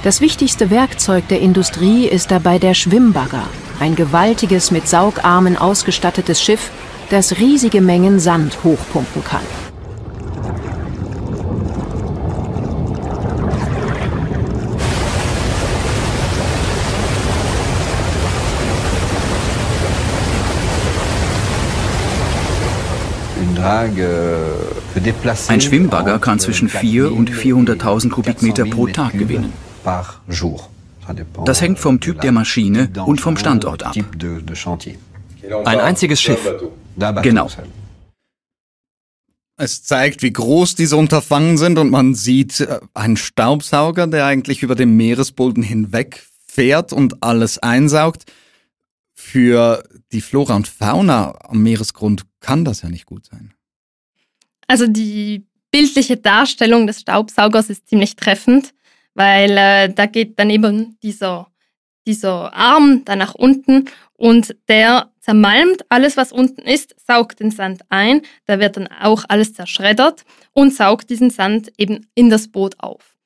Das 0.06 0.20
wichtigste 0.20 0.70
Werkzeug 0.70 1.26
der 1.26 1.40
Industrie 1.40 2.06
ist 2.06 2.30
dabei 2.30 2.60
der 2.60 2.74
Schwimmbagger, 2.74 3.42
ein 3.80 3.96
gewaltiges, 3.96 4.70
mit 4.70 4.86
Saugarmen 4.86 5.56
ausgestattetes 5.56 6.40
Schiff, 6.40 6.70
das 7.10 7.38
riesige 7.38 7.80
Mengen 7.80 8.20
Sand 8.20 8.62
hochpumpen 8.62 9.24
kann. 9.24 9.40
Ein 25.48 25.60
Schwimmbagger 25.60 26.20
kann 26.20 26.38
zwischen 26.38 26.68
4 26.68 27.10
und 27.10 27.28
400.000 27.28 28.10
Kubikmeter 28.10 28.66
pro 28.66 28.86
Tag 28.86 29.14
gewinnen. 29.14 29.65
Das 31.44 31.60
hängt 31.60 31.78
vom 31.78 32.00
Typ 32.00 32.20
der 32.20 32.32
Maschine 32.32 32.90
und 33.06 33.20
vom 33.20 33.36
Standort 33.36 33.84
ab. 33.84 33.94
Ein 35.64 35.80
einziges 35.80 36.20
Schiff. 36.20 36.40
Genau. 37.22 37.48
Es 39.58 39.82
zeigt, 39.82 40.22
wie 40.22 40.32
groß 40.32 40.74
diese 40.74 40.96
Unterfangen 40.96 41.56
sind 41.56 41.78
und 41.78 41.90
man 41.90 42.14
sieht 42.14 42.60
äh, 42.60 42.78
einen 42.92 43.16
Staubsauger, 43.16 44.06
der 44.06 44.26
eigentlich 44.26 44.62
über 44.62 44.74
den 44.74 44.96
Meeresboden 44.96 45.62
hinweg 45.62 46.26
fährt 46.46 46.92
und 46.92 47.22
alles 47.22 47.58
einsaugt. 47.58 48.24
Für 49.14 49.82
die 50.12 50.20
Flora 50.20 50.56
und 50.56 50.68
Fauna 50.68 51.34
am 51.48 51.62
Meeresgrund 51.62 52.24
kann 52.40 52.66
das 52.66 52.82
ja 52.82 52.90
nicht 52.90 53.06
gut 53.06 53.26
sein. 53.26 53.54
Also 54.68 54.86
die 54.86 55.46
bildliche 55.70 56.18
Darstellung 56.18 56.86
des 56.86 57.00
Staubsaugers 57.00 57.70
ist 57.70 57.88
ziemlich 57.88 58.16
treffend, 58.16 58.74
weil 59.16 59.50
äh, 59.56 59.92
da 59.92 60.06
geht 60.06 60.38
dann 60.38 60.50
eben 60.50 60.98
dieser, 61.02 61.48
dieser 62.06 62.54
Arm 62.54 63.02
da 63.04 63.16
nach 63.16 63.34
unten 63.34 63.86
und 64.14 64.54
der 64.68 65.10
zermalmt 65.20 65.84
alles, 65.88 66.16
was 66.16 66.32
unten 66.32 66.60
ist, 66.60 66.94
saugt 67.06 67.40
den 67.40 67.50
Sand 67.50 67.82
ein, 67.88 68.22
da 68.44 68.60
wird 68.60 68.76
dann 68.76 68.86
auch 68.88 69.24
alles 69.28 69.54
zerschreddert 69.54 70.24
und 70.52 70.72
saugt 70.72 71.10
diesen 71.10 71.30
Sand 71.30 71.72
eben 71.78 72.06
in 72.14 72.30
das 72.30 72.48
Boot 72.48 72.74
auf. 72.78 73.16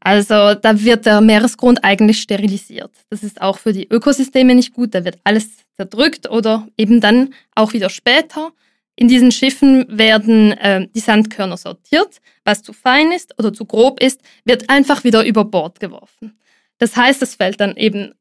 Also 0.00 0.54
da 0.54 0.82
wird 0.82 1.04
der 1.04 1.20
Meeresgrund 1.20 1.84
eigentlich 1.84 2.22
sterilisiert. 2.22 2.92
Das 3.10 3.22
ist 3.22 3.42
auch 3.42 3.58
für 3.58 3.74
die 3.74 3.88
Ökosysteme 3.88 4.54
nicht 4.54 4.72
gut, 4.72 4.94
da 4.94 5.04
wird 5.04 5.18
alles 5.24 5.50
zerdrückt 5.76 6.30
oder 6.30 6.66
eben 6.78 7.00
dann 7.00 7.34
auch 7.54 7.74
wieder 7.74 7.90
später. 7.90 8.52
In 9.00 9.08
diesen 9.08 9.32
Schiffen 9.32 9.86
werden 9.88 10.52
äh, 10.52 10.86
die 10.94 11.00
Sandkörner 11.00 11.56
sortiert. 11.56 12.20
Was 12.44 12.62
zu 12.62 12.74
fein 12.74 13.12
ist 13.12 13.34
oder 13.38 13.50
zu 13.50 13.64
grob 13.64 13.98
ist, 14.02 14.20
wird 14.44 14.68
einfach 14.68 15.04
wieder 15.04 15.24
über 15.24 15.46
Bord 15.46 15.80
geworfen. 15.80 16.38
Das 16.76 16.96
heißt, 16.96 17.22
es 17.22 17.34
fällt 17.34 17.62
dann 17.62 17.76
eben 17.76 18.12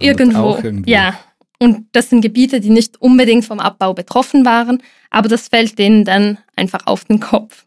irgendwo, 0.00 0.56
irgendwo. 0.56 0.90
Ja, 0.90 1.16
und 1.60 1.86
das 1.92 2.10
sind 2.10 2.22
Gebiete, 2.22 2.58
die 2.58 2.70
nicht 2.70 3.00
unbedingt 3.00 3.44
vom 3.44 3.60
Abbau 3.60 3.94
betroffen 3.94 4.44
waren, 4.44 4.82
aber 5.10 5.28
das 5.28 5.46
fällt 5.46 5.78
denen 5.78 6.04
dann 6.04 6.38
einfach 6.56 6.88
auf 6.88 7.04
den 7.04 7.20
Kopf. 7.20 7.64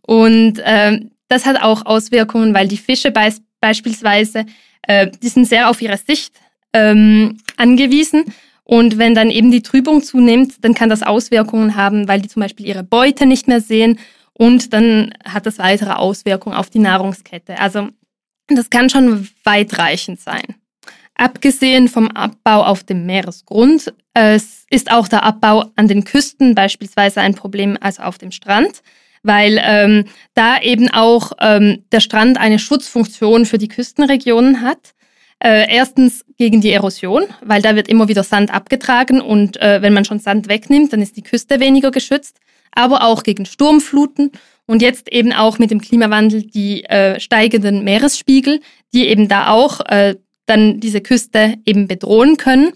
Und 0.00 0.58
äh, 0.58 0.98
das 1.28 1.46
hat 1.46 1.62
auch 1.62 1.86
Auswirkungen, 1.86 2.52
weil 2.52 2.66
die 2.66 2.78
Fische 2.78 3.12
be 3.12 3.32
beispielsweise, 3.60 4.44
äh, 4.88 5.08
die 5.22 5.28
sind 5.28 5.44
sehr 5.44 5.70
auf 5.70 5.80
ihre 5.80 5.98
Sicht 5.98 6.34
ähm, 6.72 7.38
angewiesen. 7.56 8.24
Und 8.72 8.96
wenn 8.96 9.14
dann 9.14 9.28
eben 9.28 9.50
die 9.50 9.60
Trübung 9.60 10.02
zunimmt, 10.02 10.64
dann 10.64 10.72
kann 10.72 10.88
das 10.88 11.02
Auswirkungen 11.02 11.76
haben, 11.76 12.08
weil 12.08 12.22
die 12.22 12.28
zum 12.28 12.40
Beispiel 12.40 12.64
ihre 12.66 12.82
Beute 12.82 13.26
nicht 13.26 13.46
mehr 13.46 13.60
sehen 13.60 13.98
und 14.32 14.72
dann 14.72 15.12
hat 15.26 15.44
das 15.44 15.58
weitere 15.58 15.92
Auswirkungen 15.92 16.56
auf 16.56 16.70
die 16.70 16.78
Nahrungskette. 16.78 17.58
Also 17.58 17.90
das 18.48 18.70
kann 18.70 18.88
schon 18.88 19.28
weitreichend 19.44 20.20
sein. 20.20 20.54
Abgesehen 21.14 21.86
vom 21.88 22.08
Abbau 22.12 22.62
auf 22.64 22.82
dem 22.82 23.04
Meeresgrund 23.04 23.92
es 24.14 24.64
ist 24.70 24.90
auch 24.90 25.06
der 25.06 25.22
Abbau 25.22 25.70
an 25.76 25.86
den 25.86 26.04
Küsten 26.04 26.54
beispielsweise 26.54 27.20
ein 27.20 27.34
Problem, 27.34 27.76
also 27.78 28.04
auf 28.04 28.16
dem 28.16 28.30
Strand, 28.30 28.80
weil 29.22 29.60
ähm, 29.62 30.06
da 30.32 30.58
eben 30.62 30.88
auch 30.88 31.32
ähm, 31.40 31.84
der 31.92 32.00
Strand 32.00 32.38
eine 32.38 32.58
Schutzfunktion 32.58 33.44
für 33.44 33.58
die 33.58 33.68
Küstenregionen 33.68 34.62
hat. 34.62 34.94
Äh, 35.42 35.74
erstens 35.74 36.24
gegen 36.38 36.60
die 36.60 36.70
Erosion, 36.70 37.24
weil 37.44 37.62
da 37.62 37.74
wird 37.74 37.88
immer 37.88 38.06
wieder 38.06 38.22
Sand 38.22 38.54
abgetragen 38.54 39.20
und 39.20 39.60
äh, 39.60 39.82
wenn 39.82 39.92
man 39.92 40.04
schon 40.04 40.20
Sand 40.20 40.48
wegnimmt, 40.48 40.92
dann 40.92 41.02
ist 41.02 41.16
die 41.16 41.22
Küste 41.22 41.58
weniger 41.58 41.90
geschützt, 41.90 42.38
aber 42.70 43.02
auch 43.02 43.24
gegen 43.24 43.44
Sturmfluten 43.44 44.30
und 44.66 44.82
jetzt 44.82 45.10
eben 45.10 45.32
auch 45.32 45.58
mit 45.58 45.72
dem 45.72 45.80
Klimawandel 45.80 46.44
die 46.44 46.84
äh, 46.84 47.18
steigenden 47.18 47.82
Meeresspiegel, 47.82 48.60
die 48.94 49.08
eben 49.08 49.26
da 49.26 49.48
auch 49.48 49.80
äh, 49.86 50.14
dann 50.46 50.78
diese 50.78 51.00
Küste 51.00 51.56
eben 51.66 51.88
bedrohen 51.88 52.36
können. 52.36 52.74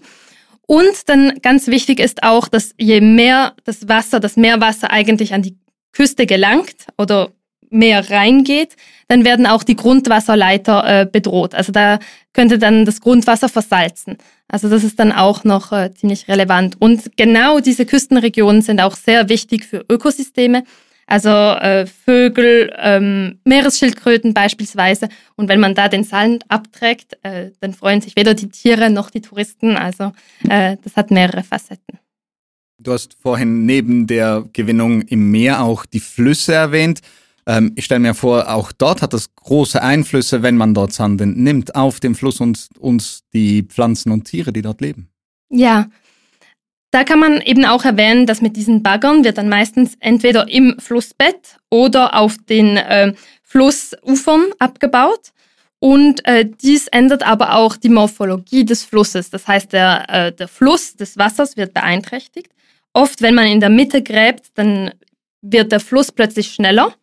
Und 0.65 1.07
dann 1.07 1.39
ganz 1.41 1.67
wichtig 1.67 2.01
ist 2.01 2.23
auch, 2.23 2.49
dass 2.49 2.73
je 2.77 2.99
mehr 2.99 3.53
das 3.63 3.87
Wasser, 3.87 4.19
das 4.19 4.35
Meerwasser 4.35 4.91
eigentlich 4.91 5.33
an 5.33 5.41
die 5.41 5.57
Küste 5.93 6.25
gelangt 6.25 6.87
oder 6.97 7.31
mehr 7.69 8.09
reingeht, 8.09 8.75
dann 9.07 9.23
werden 9.23 9.45
auch 9.45 9.63
die 9.63 9.75
Grundwasserleiter 9.75 11.01
äh, 11.01 11.05
bedroht. 11.05 11.55
Also 11.55 11.71
da 11.71 11.99
könnte 12.33 12.57
dann 12.57 12.85
das 12.85 13.01
Grundwasser 13.01 13.49
versalzen. 13.49 14.17
Also 14.47 14.69
das 14.69 14.83
ist 14.83 14.99
dann 14.99 15.11
auch 15.11 15.43
noch 15.43 15.71
äh, 15.71 15.93
ziemlich 15.93 16.27
relevant. 16.27 16.75
Und 16.79 17.17
genau 17.17 17.59
diese 17.59 17.85
Küstenregionen 17.85 18.61
sind 18.61 18.81
auch 18.81 18.95
sehr 18.95 19.29
wichtig 19.29 19.65
für 19.65 19.85
Ökosysteme, 19.89 20.63
also 21.05 21.29
äh, 21.29 21.85
Vögel, 21.85 22.73
ähm, 22.77 23.39
Meeresschildkröten 23.45 24.33
beispielsweise. 24.33 25.07
Und 25.37 25.47
wenn 25.47 25.61
man 25.61 25.73
da 25.73 25.87
den 25.87 26.03
Sand 26.03 26.43
abträgt, 26.49 27.17
äh, 27.23 27.51
dann 27.61 27.73
freuen 27.73 28.01
sich 28.01 28.17
weder 28.17 28.33
die 28.33 28.49
Tiere 28.49 28.89
noch 28.89 29.09
die 29.09 29.21
Touristen. 29.21 29.77
Also 29.77 30.11
äh, 30.49 30.75
das 30.83 30.97
hat 30.97 31.09
mehrere 31.09 31.43
Facetten. 31.43 31.99
Du 32.79 32.91
hast 32.91 33.15
vorhin 33.19 33.65
neben 33.65 34.05
der 34.05 34.45
Gewinnung 34.51 35.01
im 35.01 35.31
Meer 35.31 35.61
auch 35.61 35.85
die 35.85 36.01
Flüsse 36.01 36.53
erwähnt. 36.53 37.01
Ähm, 37.47 37.71
ich 37.75 37.85
stelle 37.85 38.01
mir 38.01 38.13
vor, 38.13 38.49
auch 38.49 38.71
dort 38.73 39.01
hat 39.01 39.13
das 39.13 39.33
große 39.33 39.81
Einflüsse, 39.81 40.43
wenn 40.43 40.57
man 40.57 40.73
dort 40.73 40.91
Sand 40.91 41.21
nimmt, 41.21 41.75
auf 41.75 41.99
den 41.99 42.13
Fluss 42.13 42.41
und 42.41 42.67
uns 42.77 43.23
die 43.33 43.63
Pflanzen 43.63 44.11
und 44.11 44.25
Tiere, 44.25 44.51
die 44.51 44.61
dort 44.61 44.81
leben. 44.81 45.09
Ja, 45.49 45.87
da 46.91 47.05
kann 47.05 47.19
man 47.19 47.41
eben 47.41 47.65
auch 47.65 47.85
erwähnen, 47.85 48.25
dass 48.25 48.41
mit 48.41 48.57
diesen 48.57 48.83
Baggern 48.83 49.23
wird 49.23 49.37
dann 49.37 49.49
meistens 49.49 49.95
entweder 49.99 50.49
im 50.49 50.75
Flussbett 50.77 51.57
oder 51.69 52.15
auf 52.15 52.35
den 52.49 52.75
äh, 52.75 53.13
Flussufern 53.43 54.45
abgebaut. 54.59 55.31
Und 55.79 56.25
äh, 56.25 56.45
dies 56.45 56.87
ändert 56.87 57.25
aber 57.25 57.55
auch 57.55 57.77
die 57.77 57.89
Morphologie 57.89 58.65
des 58.65 58.83
Flusses. 58.83 59.29
Das 59.29 59.47
heißt, 59.47 59.71
der, 59.71 60.09
äh, 60.09 60.31
der 60.33 60.47
Fluss 60.47 60.95
des 60.95 61.17
Wassers 61.17 61.55
wird 61.55 61.73
beeinträchtigt. 61.73 62.51
Oft, 62.93 63.21
wenn 63.21 63.35
man 63.35 63.45
in 63.45 63.59
der 63.59 63.69
Mitte 63.69 64.01
gräbt, 64.01 64.47
dann 64.55 64.91
wird 65.41 65.71
der 65.71 65.79
Fluss 65.79 66.11
plötzlich 66.11 66.51
schneller 66.51 66.95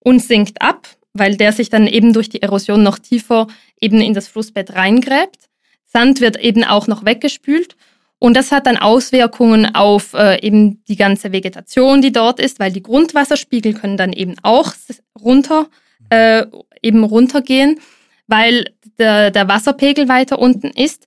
und 0.00 0.20
sinkt 0.20 0.60
ab, 0.60 0.88
weil 1.12 1.36
der 1.36 1.52
sich 1.52 1.70
dann 1.70 1.86
eben 1.86 2.12
durch 2.12 2.28
die 2.28 2.42
Erosion 2.42 2.82
noch 2.82 2.98
tiefer 2.98 3.46
eben 3.80 4.00
in 4.00 4.14
das 4.14 4.28
Flussbett 4.28 4.74
reingräbt. 4.74 5.48
Sand 5.84 6.20
wird 6.20 6.38
eben 6.38 6.64
auch 6.64 6.86
noch 6.86 7.04
weggespült 7.04 7.76
und 8.22 8.36
das 8.36 8.52
hat 8.52 8.66
dann 8.66 8.76
Auswirkungen 8.76 9.74
auf 9.74 10.12
äh, 10.12 10.40
eben 10.46 10.84
die 10.84 10.96
ganze 10.96 11.32
Vegetation, 11.32 12.02
die 12.02 12.12
dort 12.12 12.38
ist, 12.38 12.60
weil 12.60 12.70
die 12.70 12.82
Grundwasserspiegel 12.82 13.72
können 13.72 13.96
dann 13.96 14.12
eben 14.12 14.36
auch 14.42 14.74
runter, 15.18 15.68
äh, 16.10 16.44
eben 16.82 17.02
runtergehen, 17.02 17.80
weil 18.26 18.66
der, 18.98 19.30
der 19.30 19.48
Wasserpegel 19.48 20.08
weiter 20.08 20.38
unten 20.38 20.68
ist. 20.68 21.06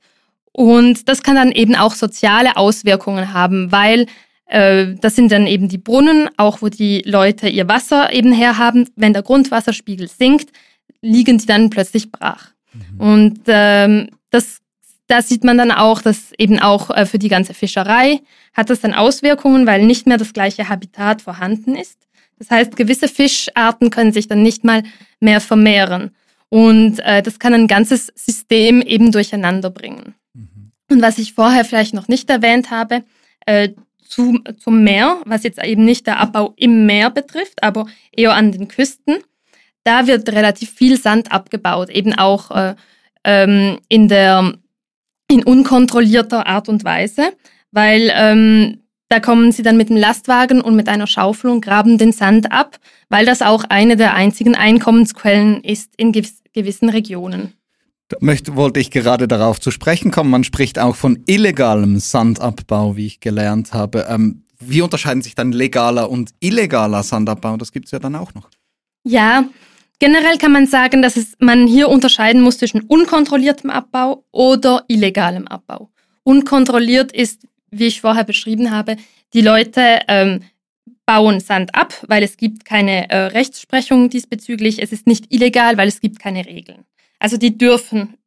Und 0.51 1.07
das 1.07 1.21
kann 1.21 1.35
dann 1.35 1.51
eben 1.51 1.75
auch 1.75 1.93
soziale 1.93 2.57
Auswirkungen 2.57 3.31
haben, 3.31 3.71
weil 3.71 4.07
das 4.47 5.15
sind 5.15 5.31
dann 5.31 5.47
eben 5.47 5.67
die 5.69 5.77
Brunnen, 5.77 6.29
auch 6.37 6.61
wo 6.61 6.69
die 6.69 7.01
Leute 7.05 7.49
ihr 7.49 7.67
Wasser 7.67 8.13
eben 8.13 8.31
herhaben. 8.31 8.89
Wenn 8.95 9.13
der 9.13 9.23
Grundwasserspiegel 9.23 10.07
sinkt, 10.07 10.51
liegen 11.01 11.37
die 11.37 11.45
dann 11.45 11.69
plötzlich 11.69 12.11
brach. 12.11 12.51
Mhm. 12.73 12.99
Und 12.99 13.39
ähm, 13.47 14.09
das 14.29 14.59
da 15.07 15.21
sieht 15.21 15.43
man 15.43 15.57
dann 15.57 15.71
auch, 15.71 16.01
dass 16.01 16.31
eben 16.37 16.59
auch 16.59 16.89
äh, 16.89 17.05
für 17.05 17.19
die 17.19 17.27
ganze 17.27 17.53
Fischerei 17.53 18.21
hat 18.53 18.69
das 18.69 18.81
dann 18.81 18.93
Auswirkungen, 18.93 19.67
weil 19.67 19.85
nicht 19.85 20.07
mehr 20.07 20.17
das 20.17 20.33
gleiche 20.33 20.69
Habitat 20.69 21.21
vorhanden 21.21 21.75
ist. 21.75 21.99
Das 22.39 22.49
heißt, 22.49 22.75
gewisse 22.75 23.07
Fischarten 23.07 23.89
können 23.89 24.13
sich 24.13 24.27
dann 24.27 24.41
nicht 24.41 24.63
mal 24.63 24.83
mehr 25.19 25.41
vermehren. 25.41 26.11
Und 26.49 26.99
äh, 26.99 27.21
das 27.21 27.39
kann 27.39 27.53
ein 27.53 27.67
ganzes 27.67 28.11
System 28.15 28.81
eben 28.81 29.11
durcheinander 29.11 29.69
bringen. 29.69 30.15
Mhm. 30.33 30.71
Und 30.89 31.01
was 31.01 31.17
ich 31.17 31.33
vorher 31.33 31.65
vielleicht 31.65 31.93
noch 31.93 32.07
nicht 32.07 32.29
erwähnt 32.29 32.71
habe, 32.71 33.03
äh, 33.45 33.69
zu, 34.13 34.39
zum 34.59 34.83
Meer, 34.83 35.21
was 35.25 35.43
jetzt 35.43 35.63
eben 35.63 35.83
nicht 35.83 36.05
der 36.05 36.19
Abbau 36.19 36.53
im 36.55 36.85
Meer 36.85 37.09
betrifft, 37.09 37.63
aber 37.63 37.87
eher 38.11 38.33
an 38.33 38.51
den 38.51 38.67
Küsten, 38.67 39.17
da 39.83 40.07
wird 40.07 40.31
relativ 40.31 40.71
viel 40.71 40.99
Sand 40.99 41.31
abgebaut, 41.31 41.89
eben 41.89 42.13
auch 42.13 42.51
äh, 42.51 42.75
ähm, 43.23 43.79
in 43.89 44.07
der 44.07 44.53
in 45.29 45.43
unkontrollierter 45.43 46.45
Art 46.45 46.69
und 46.69 46.83
Weise, 46.83 47.33
weil 47.71 48.11
ähm, 48.13 48.81
da 49.09 49.19
kommen 49.19 49.51
sie 49.51 49.63
dann 49.63 49.77
mit 49.77 49.89
dem 49.89 49.97
Lastwagen 49.97 50.61
und 50.61 50.75
mit 50.75 50.87
einer 50.89 51.07
Schaufel 51.07 51.49
und 51.49 51.61
graben 51.61 51.97
den 51.97 52.11
Sand 52.11 52.51
ab, 52.51 52.77
weil 53.09 53.25
das 53.25 53.41
auch 53.41 53.63
eine 53.63 53.95
der 53.95 54.13
einzigen 54.13 54.55
Einkommensquellen 54.55 55.63
ist 55.63 55.93
in 55.97 56.11
gewiss 56.11 56.43
gewissen 56.53 56.89
Regionen. 56.89 57.53
Möchte, 58.19 58.55
wollte 58.55 58.79
ich 58.79 58.91
gerade 58.91 59.27
darauf 59.27 59.59
zu 59.59 59.71
sprechen 59.71 60.11
kommen. 60.11 60.29
Man 60.29 60.43
spricht 60.43 60.79
auch 60.79 60.95
von 60.95 61.23
illegalem 61.25 61.99
Sandabbau, 61.99 62.95
wie 62.95 63.07
ich 63.07 63.19
gelernt 63.19 63.73
habe. 63.73 64.05
Ähm, 64.09 64.43
wie 64.59 64.81
unterscheiden 64.81 65.21
sich 65.21 65.35
dann 65.35 65.51
legaler 65.51 66.09
und 66.09 66.31
illegaler 66.39 67.03
Sandabbau? 67.03 67.57
Das 67.57 67.71
gibt 67.71 67.85
es 67.85 67.91
ja 67.91 67.99
dann 67.99 68.15
auch 68.15 68.33
noch. 68.33 68.49
Ja, 69.03 69.45
Generell 69.99 70.37
kann 70.37 70.51
man 70.51 70.67
sagen, 70.67 71.01
dass 71.01 71.15
es, 71.15 71.37
man 71.39 71.65
hier 71.65 71.87
unterscheiden 71.87 72.41
muss 72.41 72.57
zwischen 72.57 72.81
unkontrolliertem 72.81 73.69
Abbau 73.69 74.25
oder 74.31 74.83
illegalem 74.89 75.47
Abbau. 75.47 75.91
Unkontrolliert 76.23 77.13
ist, 77.13 77.47
wie 77.71 77.85
ich 77.85 78.01
vorher 78.01 78.25
beschrieben 78.25 78.71
habe, 78.71 78.97
die 79.33 79.39
Leute 79.39 80.01
ähm, 80.09 80.41
bauen 81.05 81.39
Sand 81.39 81.73
ab, 81.73 81.93
weil 82.07 82.21
es 82.21 82.35
gibt 82.35 82.65
keine 82.65 83.09
äh, 83.09 83.17
Rechtsprechung 83.27 84.09
diesbezüglich. 84.09 84.81
Es 84.81 84.91
ist 84.91 85.07
nicht 85.07 85.33
illegal, 85.33 85.77
weil 85.77 85.87
es 85.87 86.01
gibt 86.01 86.19
keine 86.19 86.45
Regeln. 86.45 86.83
Also 87.23 87.37
die 87.37 87.57
dürfen 87.57 88.17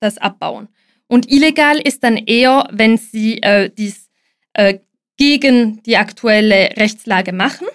das 0.00 0.16
abbauen. 0.16 0.68
Und 1.06 1.30
illegal 1.30 1.78
ist 1.78 2.02
dann 2.02 2.16
eher, 2.16 2.66
wenn 2.72 2.96
sie 2.96 3.42
äh, 3.42 3.68
dies 3.68 4.08
äh, 4.54 4.78
gegen 5.18 5.82
die 5.82 5.98
aktuelle 5.98 6.70
Rechtslage 6.78 7.34
machen. 7.34 7.66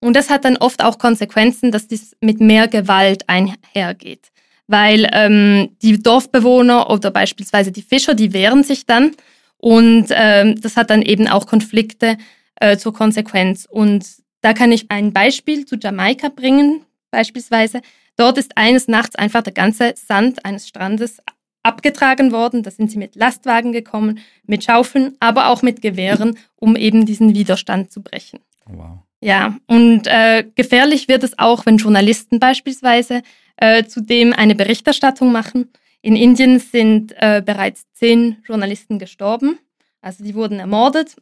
Und 0.00 0.16
das 0.16 0.28
hat 0.28 0.44
dann 0.44 0.56
oft 0.56 0.82
auch 0.82 0.98
Konsequenzen, 0.98 1.70
dass 1.70 1.86
dies 1.86 2.16
mit 2.20 2.40
mehr 2.40 2.66
Gewalt 2.66 3.28
einhergeht. 3.28 4.32
Weil 4.66 5.08
ähm, 5.12 5.76
die 5.82 6.02
Dorfbewohner 6.02 6.90
oder 6.90 7.12
beispielsweise 7.12 7.70
die 7.70 7.82
Fischer, 7.82 8.16
die 8.16 8.32
wehren 8.32 8.64
sich 8.64 8.86
dann. 8.86 9.12
Und 9.58 10.06
ähm, 10.10 10.60
das 10.60 10.76
hat 10.76 10.90
dann 10.90 11.02
eben 11.02 11.28
auch 11.28 11.46
Konflikte 11.46 12.16
äh, 12.56 12.76
zur 12.76 12.92
Konsequenz. 12.92 13.68
Und 13.70 14.04
da 14.40 14.52
kann 14.52 14.72
ich 14.72 14.90
ein 14.90 15.12
Beispiel 15.12 15.64
zu 15.64 15.76
Jamaika 15.76 16.28
bringen, 16.28 16.84
beispielsweise. 17.12 17.82
Dort 18.16 18.38
ist 18.38 18.56
eines 18.56 18.88
Nachts 18.88 19.16
einfach 19.16 19.42
der 19.42 19.52
ganze 19.52 19.94
Sand 19.96 20.44
eines 20.44 20.68
Strandes 20.68 21.18
abgetragen 21.62 22.32
worden. 22.32 22.62
Da 22.62 22.70
sind 22.70 22.90
sie 22.90 22.98
mit 22.98 23.16
Lastwagen 23.16 23.72
gekommen, 23.72 24.20
mit 24.46 24.64
Schaufeln, 24.64 25.16
aber 25.20 25.48
auch 25.48 25.62
mit 25.62 25.80
Gewehren, 25.82 26.38
um 26.56 26.76
eben 26.76 27.06
diesen 27.06 27.34
Widerstand 27.34 27.92
zu 27.92 28.02
brechen. 28.02 28.40
Wow. 28.66 28.98
Ja, 29.20 29.56
und 29.68 30.06
äh, 30.06 30.44
gefährlich 30.56 31.06
wird 31.06 31.22
es 31.22 31.38
auch, 31.38 31.64
wenn 31.64 31.76
Journalisten 31.76 32.40
beispielsweise 32.40 33.22
äh, 33.56 33.84
zudem 33.84 34.32
eine 34.32 34.56
Berichterstattung 34.56 35.30
machen. 35.30 35.70
In 36.00 36.16
Indien 36.16 36.58
sind 36.58 37.14
äh, 37.18 37.40
bereits 37.44 37.84
zehn 37.92 38.38
Journalisten 38.44 38.98
gestorben, 38.98 39.58
also 40.00 40.24
die 40.24 40.34
wurden 40.34 40.58
ermordet 40.58 41.14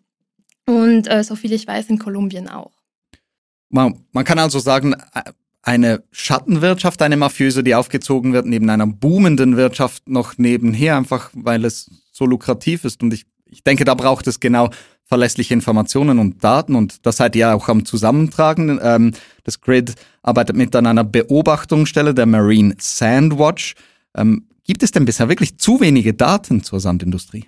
und 0.66 1.10
äh, 1.10 1.22
soviel 1.22 1.52
ich 1.52 1.66
weiß 1.66 1.90
in 1.90 1.98
Kolumbien 1.98 2.48
auch. 2.48 2.72
Man, 3.68 4.06
man 4.12 4.24
kann 4.24 4.38
also 4.38 4.58
sagen, 4.58 4.96
eine 5.62 6.02
Schattenwirtschaft, 6.10 7.02
eine 7.02 7.16
mafiöse, 7.16 7.62
die 7.62 7.74
aufgezogen 7.74 8.32
wird, 8.32 8.46
neben 8.46 8.70
einer 8.70 8.86
boomenden 8.86 9.56
Wirtschaft 9.56 10.08
noch 10.08 10.38
nebenher, 10.38 10.96
einfach 10.96 11.30
weil 11.34 11.64
es 11.64 11.90
so 12.12 12.24
lukrativ 12.24 12.84
ist. 12.84 13.02
Und 13.02 13.12
ich, 13.12 13.26
ich 13.46 13.62
denke, 13.62 13.84
da 13.84 13.94
braucht 13.94 14.26
es 14.26 14.40
genau 14.40 14.70
verlässliche 15.04 15.54
Informationen 15.54 16.18
und 16.18 16.42
Daten. 16.42 16.74
Und 16.74 17.04
das 17.04 17.18
seid 17.18 17.36
ihr 17.36 17.54
auch 17.54 17.68
am 17.68 17.84
Zusammentragen. 17.84 18.78
Ähm, 18.82 19.12
das 19.44 19.60
Grid 19.60 19.94
arbeitet 20.22 20.56
mit 20.56 20.74
an 20.76 20.86
einer 20.86 21.04
Beobachtungsstelle, 21.04 22.14
der 22.14 22.26
Marine 22.26 22.76
Sandwatch. 22.78 23.74
Ähm, 24.16 24.46
gibt 24.64 24.82
es 24.82 24.92
denn 24.92 25.04
bisher 25.04 25.28
wirklich 25.28 25.58
zu 25.58 25.80
wenige 25.80 26.14
Daten 26.14 26.62
zur 26.62 26.80
Sandindustrie? 26.80 27.46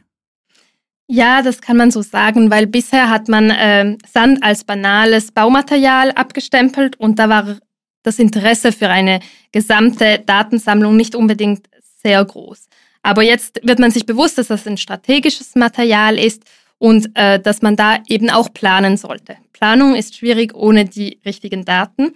Ja, 1.06 1.42
das 1.42 1.60
kann 1.60 1.76
man 1.76 1.90
so 1.90 2.02
sagen, 2.02 2.50
weil 2.50 2.66
bisher 2.66 3.10
hat 3.10 3.28
man 3.28 3.50
äh, 3.50 3.96
Sand 4.12 4.42
als 4.42 4.64
banales 4.64 5.30
Baumaterial 5.30 6.10
abgestempelt 6.12 6.96
und 6.96 7.18
da 7.18 7.28
war 7.28 7.58
das 8.02 8.18
Interesse 8.18 8.72
für 8.72 8.88
eine 8.88 9.20
gesamte 9.52 10.22
Datensammlung 10.24 10.96
nicht 10.96 11.14
unbedingt 11.14 11.66
sehr 12.02 12.24
groß. 12.24 12.68
Aber 13.02 13.22
jetzt 13.22 13.60
wird 13.62 13.78
man 13.78 13.90
sich 13.90 14.06
bewusst, 14.06 14.38
dass 14.38 14.48
das 14.48 14.66
ein 14.66 14.76
strategisches 14.76 15.54
Material 15.54 16.18
ist 16.18 16.44
und 16.78 17.10
äh, 17.14 17.40
dass 17.40 17.62
man 17.62 17.76
da 17.76 17.98
eben 18.08 18.30
auch 18.30 18.52
planen 18.52 18.96
sollte. 18.96 19.36
Planung 19.52 19.94
ist 19.94 20.16
schwierig 20.16 20.54
ohne 20.54 20.84
die 20.84 21.20
richtigen 21.24 21.64
Daten. 21.64 22.14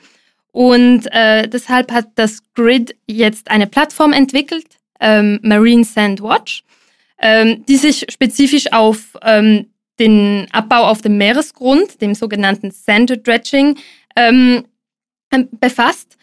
Und 0.50 1.06
äh, 1.12 1.46
deshalb 1.48 1.92
hat 1.92 2.08
das 2.14 2.42
Grid 2.54 2.96
jetzt 3.06 3.50
eine 3.50 3.66
Plattform 3.66 4.12
entwickelt, 4.12 4.66
ähm, 5.00 5.38
Marine 5.42 5.84
Sand 5.84 6.22
Watch, 6.22 6.64
ähm, 7.20 7.64
die 7.68 7.76
sich 7.76 8.06
spezifisch 8.08 8.72
auf 8.72 9.16
ähm, 9.22 9.66
den 9.98 10.46
Abbau 10.52 10.84
auf 10.84 11.02
dem 11.02 11.18
Meeresgrund, 11.18 12.00
dem 12.00 12.14
sogenannten 12.14 12.70
Sand 12.70 13.26
Dredging, 13.26 13.76
ähm, 14.16 14.64
befasst. 15.52 16.16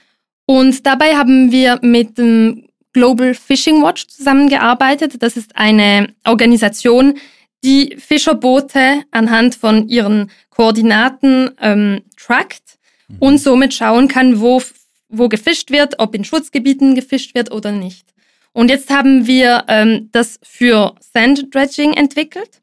Und 0.46 0.86
dabei 0.86 1.16
haben 1.16 1.52
wir 1.52 1.80
mit 1.82 2.18
dem 2.18 2.68
Global 2.94 3.34
Fishing 3.34 3.82
Watch 3.82 4.08
zusammengearbeitet. 4.08 5.22
Das 5.22 5.36
ist 5.36 5.56
eine 5.56 6.14
Organisation, 6.26 7.16
die 7.64 7.96
Fischerboote 7.98 9.04
anhand 9.12 9.56
von 9.56 9.88
ihren 9.88 10.30
Koordinaten 10.50 11.52
ähm, 11.60 12.02
trackt 12.18 12.78
mhm. 13.08 13.18
und 13.20 13.38
somit 13.40 13.74
schauen 13.74 14.08
kann, 14.08 14.40
wo, 14.40 14.62
wo 15.10 15.30
gefischt 15.30 15.72
wird, 15.72 16.00
ob 16.00 16.14
in 16.14 16.26
Schutzgebieten 16.26 16.94
gefischt 16.94 17.34
wird 17.36 17.52
oder 17.52 17.72
nicht. 17.72 18.06
Und 18.52 18.70
jetzt 18.70 18.92
haben 18.92 19.26
wir 19.26 19.64
ähm, 19.68 20.10
das 20.12 20.40
für 20.44 20.94
Sand 21.00 21.54
Dredging 21.54 21.94
entwickelt. 21.94 22.62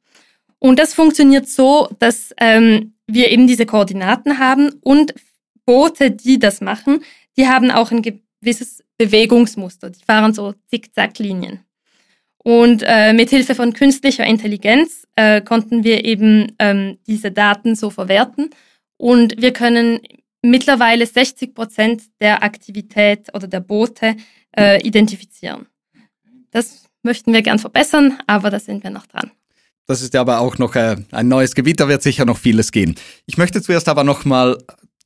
Und 0.61 0.79
das 0.79 0.95
funktioniert 0.95 1.49
so, 1.49 1.89
dass 1.99 2.33
ähm, 2.39 2.93
wir 3.07 3.31
eben 3.31 3.47
diese 3.47 3.67
Koordinaten 3.67 4.39
haben 4.39 4.71
und 4.83 5.15
Boote, 5.65 6.11
die 6.11 6.39
das 6.39 6.61
machen, 6.61 7.03
die 7.37 7.47
haben 7.47 7.71
auch 7.71 7.91
ein 7.91 8.03
gewisses 8.03 8.83
Bewegungsmuster. 8.99 9.91
Die 9.91 10.05
fahren 10.05 10.35
so 10.35 10.55
Zickzacklinien. 10.69 11.61
Und 12.43 12.83
äh, 12.87 13.13
mit 13.13 13.31
Hilfe 13.31 13.55
von 13.55 13.75
künstlicher 13.75 14.25
Intelligenz 14.25 15.07
äh, 15.17 15.43
konnten 15.43 15.85
wir 15.85 16.05
eben 16.05 16.53
ähm, 16.59 16.99
diese 17.07 17.31
Daten 17.31 17.75
so 17.75 17.91
verwerten 17.91 18.51
und 18.97 19.41
wir 19.41 19.53
können 19.53 20.01
mittlerweile 20.43 21.07
60 21.07 21.55
Prozent 21.55 22.03
der 22.21 22.43
Aktivität 22.43 23.29
oder 23.35 23.47
der 23.47 23.61
Boote 23.61 24.17
äh, 24.57 24.81
identifizieren. 24.87 25.67
Das 26.51 26.85
möchten 27.03 27.33
wir 27.33 27.43
gern 27.43 27.59
verbessern, 27.59 28.19
aber 28.27 28.51
da 28.51 28.59
sind 28.59 28.83
wir 28.83 28.91
noch 28.91 29.07
dran. 29.07 29.31
Das 29.87 30.03
ist 30.03 30.15
aber 30.15 30.41
auch 30.41 30.57
noch 30.59 30.77
äh, 30.77 30.97
ein 31.11 31.29
neues 31.29 31.55
Gebiet, 31.55 31.81
da 31.81 31.89
wird 31.89 32.03
sicher 32.03 32.25
noch 32.25 32.39
vieles 32.39 32.73
gehen. 32.73 32.95
Ich 33.27 33.39
möchte 33.39 33.61
zuerst 33.61 33.89
aber 33.89 34.05
noch 34.05 34.25
mal 34.25 34.57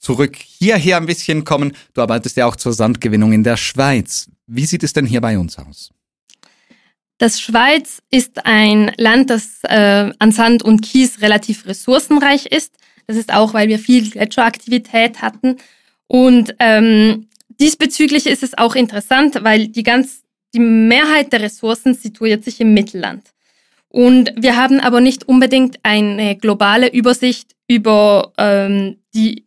zurück 0.05 0.37
hierher 0.37 0.99
ein 0.99 1.07
bisschen 1.07 1.45
kommen. 1.45 1.73
Du 1.95 2.03
arbeitest 2.03 2.37
ja 2.37 2.47
auch 2.47 2.57
zur 2.57 2.73
Sandgewinnung 2.73 3.33
in 3.33 3.43
der 3.43 3.57
Schweiz. 3.57 4.31
Wie 4.47 4.67
sieht 4.67 4.83
es 4.85 4.93
denn 4.93 5.07
hier 5.07 5.21
bei 5.21 5.39
uns 5.39 5.59
aus? 5.59 5.91
Das 7.19 7.41
Schweiz 7.41 8.03
ist 8.11 8.45
ein 8.45 8.93
Land, 8.97 9.31
das 9.31 9.61
äh, 9.63 10.11
an 10.19 10.33
Sand 10.33 10.63
und 10.63 10.83
Kies 10.83 11.21
relativ 11.21 11.67
ressourcenreich 11.67 12.47
ist. 12.47 12.75
Das 13.07 13.17
ist 13.17 13.33
auch, 13.33 13.55
weil 13.55 13.69
wir 13.69 13.79
viel 13.79 14.11
Gletscheraktivität 14.11 15.23
hatten. 15.23 15.57
Und 16.07 16.55
ähm, 16.59 17.29
diesbezüglich 17.49 18.27
ist 18.27 18.43
es 18.43 18.59
auch 18.59 18.75
interessant, 18.75 19.39
weil 19.43 19.69
die 19.69 19.83
ganz 19.83 20.23
die 20.55 20.61
Mehrheit 20.61 21.33
der 21.33 21.41
Ressourcen 21.41 21.95
situiert 21.95 22.45
sich 22.45 22.61
im 22.61 22.75
Mittelland. 22.75 23.23
Und 23.89 24.33
wir 24.37 24.57
haben 24.57 24.81
aber 24.81 25.01
nicht 25.01 25.29
unbedingt 25.29 25.79
eine 25.83 26.37
globale 26.37 26.93
Übersicht 26.93 27.55
über 27.69 28.33
ähm, 28.39 28.99
die 29.15 29.47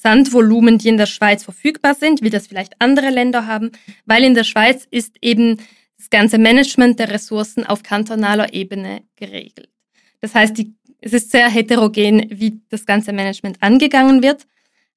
Sandvolumen, 0.00 0.78
die 0.78 0.88
in 0.88 0.96
der 0.96 1.06
Schweiz 1.06 1.44
verfügbar 1.44 1.94
sind, 1.94 2.22
wie 2.22 2.30
das 2.30 2.46
vielleicht 2.46 2.74
andere 2.80 3.10
Länder 3.10 3.46
haben, 3.46 3.72
weil 4.04 4.24
in 4.24 4.34
der 4.34 4.44
Schweiz 4.44 4.86
ist 4.90 5.16
eben 5.22 5.58
das 5.98 6.10
ganze 6.10 6.38
Management 6.38 6.98
der 6.98 7.10
Ressourcen 7.10 7.66
auf 7.66 7.82
kantonaler 7.82 8.52
Ebene 8.52 9.02
geregelt. 9.16 9.68
Das 10.20 10.34
heißt, 10.34 10.56
die, 10.58 10.74
es 11.00 11.12
ist 11.12 11.30
sehr 11.30 11.48
heterogen, 11.48 12.26
wie 12.30 12.60
das 12.68 12.86
ganze 12.86 13.12
Management 13.12 13.58
angegangen 13.60 14.22
wird. 14.22 14.46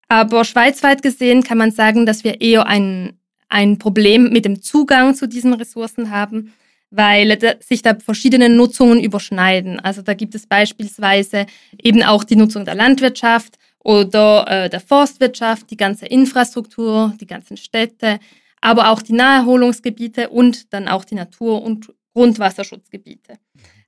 Aber 0.07 0.43
schweizweit 0.43 1.01
gesehen 1.01 1.43
kann 1.43 1.57
man 1.57 1.71
sagen, 1.71 2.05
dass 2.05 2.23
wir 2.23 2.41
eher 2.41 2.65
ein, 2.65 3.19
ein 3.47 3.77
Problem 3.77 4.31
mit 4.31 4.43
dem 4.43 4.61
Zugang 4.61 5.13
zu 5.15 5.27
diesen 5.27 5.53
Ressourcen 5.53 6.09
haben, 6.09 6.53
weil 6.91 7.37
sich 7.59 7.83
da 7.83 7.95
verschiedene 7.95 8.49
Nutzungen 8.49 9.03
überschneiden. 9.03 9.79
Also 9.79 10.01
da 10.01 10.15
gibt 10.15 10.33
es 10.33 10.47
beispielsweise 10.47 11.45
eben 11.81 12.01
auch 12.01 12.23
die 12.23 12.35
Nutzung 12.35 12.65
der 12.65 12.73
Landwirtschaft, 12.73 13.58
oder 13.83 14.45
äh, 14.47 14.69
der 14.69 14.79
Forstwirtschaft, 14.79 15.69
die 15.71 15.77
ganze 15.77 16.05
Infrastruktur, 16.05 17.13
die 17.19 17.27
ganzen 17.27 17.57
Städte, 17.57 18.19
aber 18.61 18.89
auch 18.89 19.01
die 19.01 19.13
Naherholungsgebiete 19.13 20.29
und 20.29 20.73
dann 20.73 20.87
auch 20.87 21.05
die 21.05 21.15
Natur- 21.15 21.61
und 21.61 21.93
Grundwasserschutzgebiete. 22.13 23.35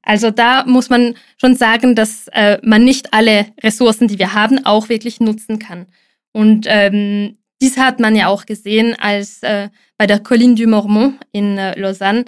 Also 0.04 0.32
da 0.32 0.65
muss 0.65 0.89
man 0.89 1.15
schon 1.38 1.56
sagen, 1.56 1.95
dass 1.95 2.27
äh, 2.30 2.58
man 2.63 2.84
nicht 2.84 3.13
alle 3.13 3.47
Ressourcen, 3.62 4.08
die 4.08 4.17
wir 4.17 4.34
haben, 4.34 4.65
auch 4.65 4.89
wirklich 4.89 5.19
nutzen 5.19 5.60
kann. 5.60 5.88
Und 6.32 6.65
ähm, 6.67 7.38
dies 7.62 7.77
hat 7.77 7.99
man 7.99 8.15
ja 8.15 8.27
auch 8.27 8.45
gesehen, 8.45 8.95
als 8.97 9.43
äh, 9.43 9.69
bei 9.97 10.08
der 10.08 10.19
Colline 10.19 10.56
du 10.56 10.65
Mormont 10.67 11.19
in 11.32 11.58
äh, 11.58 11.80
Lausanne 11.80 12.25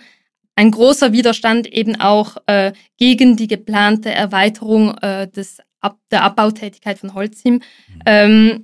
ein 0.56 0.69
großer 0.69 1.13
Widerstand 1.13 1.65
eben 1.65 1.99
auch 1.99 2.38
äh, 2.45 2.73
gegen 2.97 3.36
die 3.36 3.47
geplante 3.47 4.12
Erweiterung 4.12 4.95
äh, 4.99 5.28
des 5.28 5.58
Ab 5.84 6.00
der 6.12 6.24
Abbautätigkeit 6.24 6.98
von 6.98 7.13
Holzim 7.13 7.62
ähm, 8.06 8.63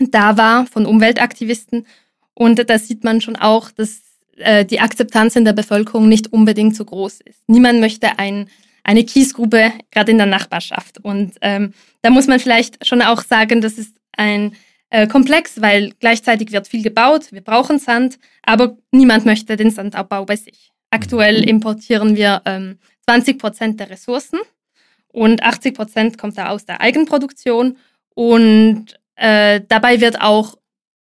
da 0.00 0.36
war 0.36 0.66
von 0.66 0.86
Umweltaktivisten. 0.86 1.86
Und 2.34 2.70
da 2.70 2.78
sieht 2.78 3.04
man 3.04 3.20
schon 3.20 3.36
auch, 3.36 3.70
dass 3.70 4.00
äh, 4.36 4.64
die 4.64 4.80
Akzeptanz 4.80 5.36
in 5.36 5.44
der 5.44 5.52
Bevölkerung 5.52 6.08
nicht 6.08 6.32
unbedingt 6.32 6.74
so 6.74 6.84
groß 6.84 7.20
ist. 7.20 7.42
Niemand 7.46 7.80
möchte 7.80 8.18
ein, 8.18 8.48
eine 8.82 9.04
Kiesgrube 9.04 9.72
gerade 9.90 10.12
in 10.12 10.18
der 10.18 10.26
Nachbarschaft. 10.26 11.04
Und 11.04 11.34
ähm, 11.42 11.74
da 12.02 12.10
muss 12.10 12.26
man 12.26 12.40
vielleicht 12.40 12.86
schon 12.86 13.02
auch 13.02 13.22
sagen, 13.22 13.60
das 13.60 13.74
ist 13.74 13.94
ein 14.16 14.54
äh, 14.88 15.06
Komplex, 15.06 15.60
weil 15.60 15.92
gleichzeitig 16.00 16.52
wird 16.52 16.66
viel 16.66 16.82
gebaut, 16.82 17.30
wir 17.30 17.42
brauchen 17.42 17.78
Sand, 17.78 18.18
aber 18.42 18.76
niemand 18.90 19.24
möchte 19.24 19.56
den 19.56 19.70
Sandabbau 19.70 20.24
bei 20.24 20.36
sich. 20.36 20.72
Aktuell 20.90 21.48
importieren 21.48 22.16
wir 22.16 22.42
ähm, 22.46 22.78
20 23.04 23.38
Prozent 23.38 23.78
der 23.78 23.90
Ressourcen 23.90 24.40
und 25.12 25.42
80 25.42 25.74
Prozent 25.74 26.18
kommt 26.18 26.38
da 26.38 26.48
aus 26.48 26.64
der 26.64 26.80
Eigenproduktion. 26.80 27.76
Und 28.14 28.86
äh, 29.16 29.60
dabei 29.68 30.00
wird 30.00 30.20
auch 30.20 30.56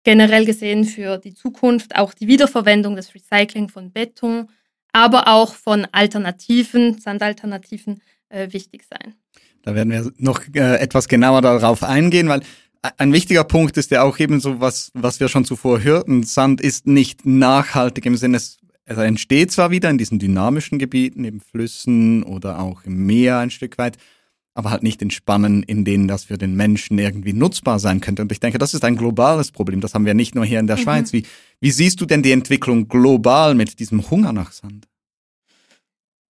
generell 0.04 0.44
gesehen 0.44 0.84
für 0.84 1.18
die 1.18 1.34
Zukunft 1.34 1.96
auch 1.96 2.14
die 2.14 2.28
Wiederverwendung, 2.28 2.96
das 2.96 3.14
Recycling 3.14 3.68
von 3.68 3.92
Beton, 3.92 4.48
aber 4.92 5.28
auch 5.28 5.54
von 5.54 5.86
Alternativen, 5.92 6.98
Sandalternativen 6.98 8.00
äh, 8.30 8.52
wichtig 8.52 8.84
sein. 8.88 9.14
Da 9.62 9.74
werden 9.74 9.90
wir 9.90 10.10
noch 10.16 10.40
äh, 10.54 10.76
etwas 10.76 11.08
genauer 11.08 11.42
darauf 11.42 11.82
eingehen, 11.82 12.28
weil 12.28 12.40
ein 12.96 13.12
wichtiger 13.12 13.44
Punkt 13.44 13.76
ist 13.76 13.90
ja 13.90 14.02
auch 14.02 14.18
eben 14.18 14.40
so, 14.40 14.60
was, 14.60 14.90
was 14.94 15.20
wir 15.20 15.28
schon 15.28 15.44
zuvor 15.44 15.82
hörten. 15.82 16.22
Sand 16.22 16.60
ist 16.60 16.86
nicht 16.86 17.26
nachhaltig 17.26 18.06
im 18.06 18.16
Sinne, 18.16 18.36
es, 18.36 18.58
es 18.88 18.96
entsteht 18.96 19.52
zwar 19.52 19.70
wieder 19.70 19.90
in 19.90 19.98
diesen 19.98 20.18
dynamischen 20.18 20.78
Gebieten, 20.78 21.24
eben 21.24 21.40
Flüssen 21.40 22.22
oder 22.22 22.58
auch 22.58 22.84
im 22.84 23.04
Meer 23.04 23.38
ein 23.38 23.50
Stück 23.50 23.76
weit, 23.76 23.98
aber 24.54 24.70
halt 24.70 24.82
nicht 24.82 25.02
in 25.02 25.10
Spannen, 25.10 25.62
in 25.62 25.84
denen 25.84 26.08
das 26.08 26.24
für 26.24 26.38
den 26.38 26.56
Menschen 26.56 26.98
irgendwie 26.98 27.34
nutzbar 27.34 27.78
sein 27.78 28.00
könnte. 28.00 28.22
Und 28.22 28.32
ich 28.32 28.40
denke, 28.40 28.58
das 28.58 28.72
ist 28.72 28.84
ein 28.84 28.96
globales 28.96 29.52
Problem. 29.52 29.82
Das 29.82 29.94
haben 29.94 30.06
wir 30.06 30.14
nicht 30.14 30.34
nur 30.34 30.44
hier 30.44 30.58
in 30.58 30.66
der 30.66 30.76
mhm. 30.76 30.80
Schweiz. 30.80 31.12
Wie, 31.12 31.26
wie 31.60 31.70
siehst 31.70 32.00
du 32.00 32.06
denn 32.06 32.22
die 32.22 32.32
Entwicklung 32.32 32.88
global 32.88 33.54
mit 33.54 33.78
diesem 33.78 34.10
Hunger 34.10 34.32
nach 34.32 34.52
Sand? 34.52 34.88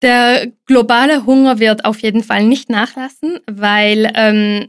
Der 0.01 0.51
globale 0.65 1.25
Hunger 1.25 1.59
wird 1.59 1.85
auf 1.85 1.99
jeden 1.99 2.23
Fall 2.23 2.45
nicht 2.45 2.69
nachlassen, 2.69 3.39
weil 3.49 4.11
ähm, 4.15 4.67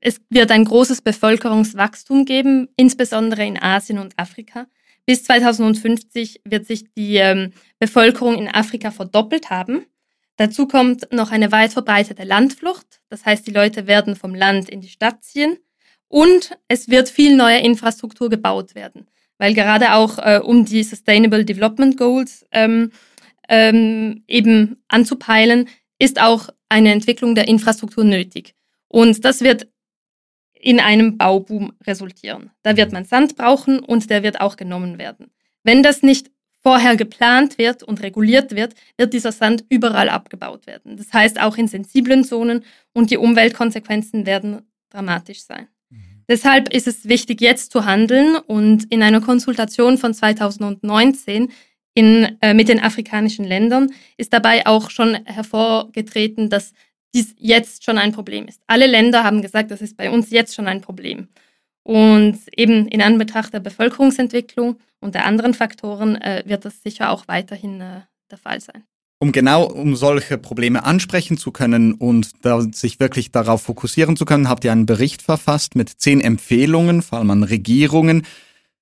es 0.00 0.20
wird 0.30 0.50
ein 0.50 0.64
großes 0.64 1.02
Bevölkerungswachstum 1.02 2.24
geben, 2.24 2.68
insbesondere 2.76 3.44
in 3.44 3.60
Asien 3.60 3.98
und 3.98 4.18
Afrika. 4.18 4.66
Bis 5.08 5.24
2050 5.24 6.42
wird 6.44 6.66
sich 6.66 6.92
die 6.92 7.16
ähm, 7.16 7.54
Bevölkerung 7.78 8.36
in 8.36 8.46
Afrika 8.46 8.90
verdoppelt 8.90 9.48
haben. 9.48 9.86
Dazu 10.36 10.68
kommt 10.68 11.10
noch 11.10 11.30
eine 11.30 11.50
weit 11.50 11.72
verbreitete 11.72 12.24
Landflucht. 12.24 13.00
Das 13.08 13.24
heißt, 13.24 13.46
die 13.46 13.50
Leute 13.50 13.86
werden 13.86 14.16
vom 14.16 14.34
Land 14.34 14.68
in 14.68 14.82
die 14.82 14.90
Stadt 14.90 15.24
ziehen. 15.24 15.56
Und 16.08 16.58
es 16.68 16.90
wird 16.90 17.08
viel 17.08 17.34
neue 17.34 17.60
Infrastruktur 17.60 18.28
gebaut 18.28 18.74
werden, 18.74 19.06
weil 19.38 19.54
gerade 19.54 19.94
auch 19.94 20.18
äh, 20.18 20.40
um 20.44 20.66
die 20.66 20.82
Sustainable 20.82 21.46
Development 21.46 21.96
Goals 21.96 22.44
ähm, 22.52 22.92
ähm, 23.48 24.24
eben 24.28 24.76
anzupeilen, 24.88 25.70
ist 25.98 26.20
auch 26.20 26.50
eine 26.68 26.92
Entwicklung 26.92 27.34
der 27.34 27.48
Infrastruktur 27.48 28.04
nötig. 28.04 28.54
Und 28.88 29.24
das 29.24 29.40
wird 29.40 29.68
in 30.60 30.80
einem 30.80 31.16
Bauboom 31.16 31.72
resultieren. 31.86 32.50
Da 32.62 32.76
wird 32.76 32.92
man 32.92 33.04
Sand 33.04 33.36
brauchen 33.36 33.80
und 33.80 34.10
der 34.10 34.22
wird 34.22 34.40
auch 34.40 34.56
genommen 34.56 34.98
werden. 34.98 35.30
Wenn 35.62 35.82
das 35.82 36.02
nicht 36.02 36.30
vorher 36.62 36.96
geplant 36.96 37.58
wird 37.58 37.82
und 37.82 38.02
reguliert 38.02 38.54
wird, 38.54 38.74
wird 38.96 39.12
dieser 39.12 39.32
Sand 39.32 39.64
überall 39.68 40.08
abgebaut 40.08 40.66
werden. 40.66 40.96
Das 40.96 41.12
heißt 41.12 41.40
auch 41.40 41.56
in 41.56 41.68
sensiblen 41.68 42.24
Zonen 42.24 42.64
und 42.92 43.10
die 43.10 43.16
Umweltkonsequenzen 43.16 44.26
werden 44.26 44.62
dramatisch 44.90 45.42
sein. 45.42 45.68
Mhm. 45.90 46.24
Deshalb 46.28 46.74
ist 46.74 46.88
es 46.88 47.08
wichtig, 47.08 47.40
jetzt 47.40 47.72
zu 47.72 47.84
handeln 47.84 48.36
und 48.36 48.84
in 48.92 49.02
einer 49.02 49.20
Konsultation 49.20 49.98
von 49.98 50.12
2019 50.14 51.50
in, 51.94 52.36
äh, 52.42 52.54
mit 52.54 52.68
den 52.68 52.80
afrikanischen 52.80 53.44
Ländern 53.44 53.90
ist 54.16 54.32
dabei 54.32 54.66
auch 54.66 54.90
schon 54.90 55.14
hervorgetreten, 55.24 56.48
dass 56.48 56.72
dies 57.14 57.34
jetzt 57.38 57.84
schon 57.84 57.98
ein 57.98 58.12
Problem 58.12 58.46
ist. 58.46 58.60
Alle 58.66 58.86
Länder 58.86 59.24
haben 59.24 59.42
gesagt, 59.42 59.70
das 59.70 59.80
ist 59.80 59.96
bei 59.96 60.10
uns 60.10 60.30
jetzt 60.30 60.54
schon 60.54 60.66
ein 60.66 60.80
Problem. 60.80 61.28
Und 61.82 62.38
eben 62.54 62.86
in 62.88 63.00
Anbetracht 63.00 63.54
der 63.54 63.60
Bevölkerungsentwicklung 63.60 64.76
und 65.00 65.14
der 65.14 65.24
anderen 65.24 65.54
Faktoren 65.54 66.16
äh, 66.16 66.42
wird 66.44 66.64
das 66.64 66.82
sicher 66.82 67.10
auch 67.10 67.28
weiterhin 67.28 67.80
äh, 67.80 68.00
der 68.30 68.38
Fall 68.38 68.60
sein. 68.60 68.84
Um 69.20 69.32
genau 69.32 69.64
um 69.64 69.96
solche 69.96 70.38
Probleme 70.38 70.84
ansprechen 70.84 71.38
zu 71.38 71.50
können 71.50 71.94
und 71.94 72.44
da 72.44 72.60
sich 72.60 73.00
wirklich 73.00 73.32
darauf 73.32 73.62
fokussieren 73.62 74.16
zu 74.16 74.24
können, 74.24 74.48
habt 74.48 74.64
ihr 74.64 74.70
einen 74.70 74.86
Bericht 74.86 75.22
verfasst 75.22 75.74
mit 75.74 75.88
zehn 75.88 76.20
Empfehlungen, 76.20 77.02
vor 77.02 77.18
allem 77.18 77.30
an 77.30 77.42
Regierungen. 77.42 78.24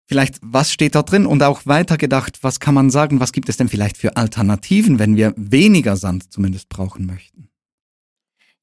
Vielleicht, 0.05 0.39
was 0.43 0.73
steht 0.73 0.95
da 0.95 1.03
drin? 1.03 1.27
Und 1.27 1.43
auch 1.43 1.63
weitergedacht, 1.65 2.43
was 2.43 2.61
kann 2.61 2.75
man 2.75 2.91
sagen, 2.91 3.19
was 3.19 3.33
gibt 3.33 3.49
es 3.49 3.57
denn 3.57 3.69
vielleicht 3.69 3.97
für 3.97 4.17
Alternativen, 4.17 4.99
wenn 4.99 5.17
wir 5.17 5.33
weniger 5.37 5.97
Sand 5.97 6.33
zumindest 6.33 6.69
brauchen 6.69 7.07
möchten? 7.07 7.49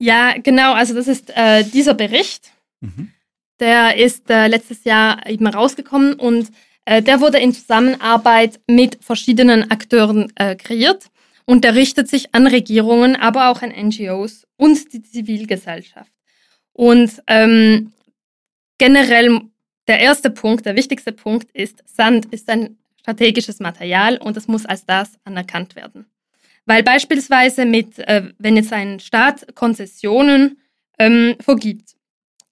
Ja, 0.03 0.33
genau, 0.37 0.73
also 0.73 0.93
das 0.93 1.07
ist 1.07 1.31
äh, 1.33 1.63
dieser 1.63 1.93
Bericht. 1.93 2.51
Mhm. 2.81 3.13
Der 3.61 3.95
ist 3.95 4.29
äh, 4.29 4.47
letztes 4.47 4.83
Jahr 4.83 5.25
eben 5.29 5.47
rausgekommen 5.47 6.15
und 6.15 6.51
äh, 6.83 7.01
der 7.01 7.21
wurde 7.21 7.39
in 7.39 7.53
Zusammenarbeit 7.53 8.59
mit 8.67 9.01
verschiedenen 9.01 9.71
Akteuren 9.71 10.29
äh, 10.35 10.57
kreiert 10.57 11.05
und 11.45 11.63
der 11.63 11.75
richtet 11.75 12.09
sich 12.09 12.35
an 12.35 12.47
Regierungen, 12.47 13.15
aber 13.15 13.47
auch 13.47 13.61
an 13.61 13.69
NGOs 13.69 14.45
und 14.57 14.91
die 14.91 15.03
Zivilgesellschaft. 15.03 16.11
Und 16.73 17.23
ähm, 17.27 17.93
generell 18.79 19.39
der 19.87 20.01
erste 20.01 20.31
Punkt, 20.31 20.65
der 20.65 20.75
wichtigste 20.75 21.13
Punkt 21.13 21.49
ist, 21.51 21.81
Sand 21.85 22.25
ist 22.25 22.49
ein 22.49 22.77
strategisches 22.99 23.61
Material 23.61 24.17
und 24.17 24.35
es 24.35 24.49
muss 24.49 24.65
als 24.65 24.85
das 24.85 25.13
anerkannt 25.23 25.77
werden. 25.77 26.07
Weil 26.65 26.83
beispielsweise 26.83 27.65
mit, 27.65 27.99
äh, 27.99 28.31
wenn 28.37 28.55
jetzt 28.55 28.71
ein 28.71 28.99
Staat 28.99 29.55
Konzessionen 29.55 30.57
ähm, 30.97 31.35
vergibt, 31.39 31.95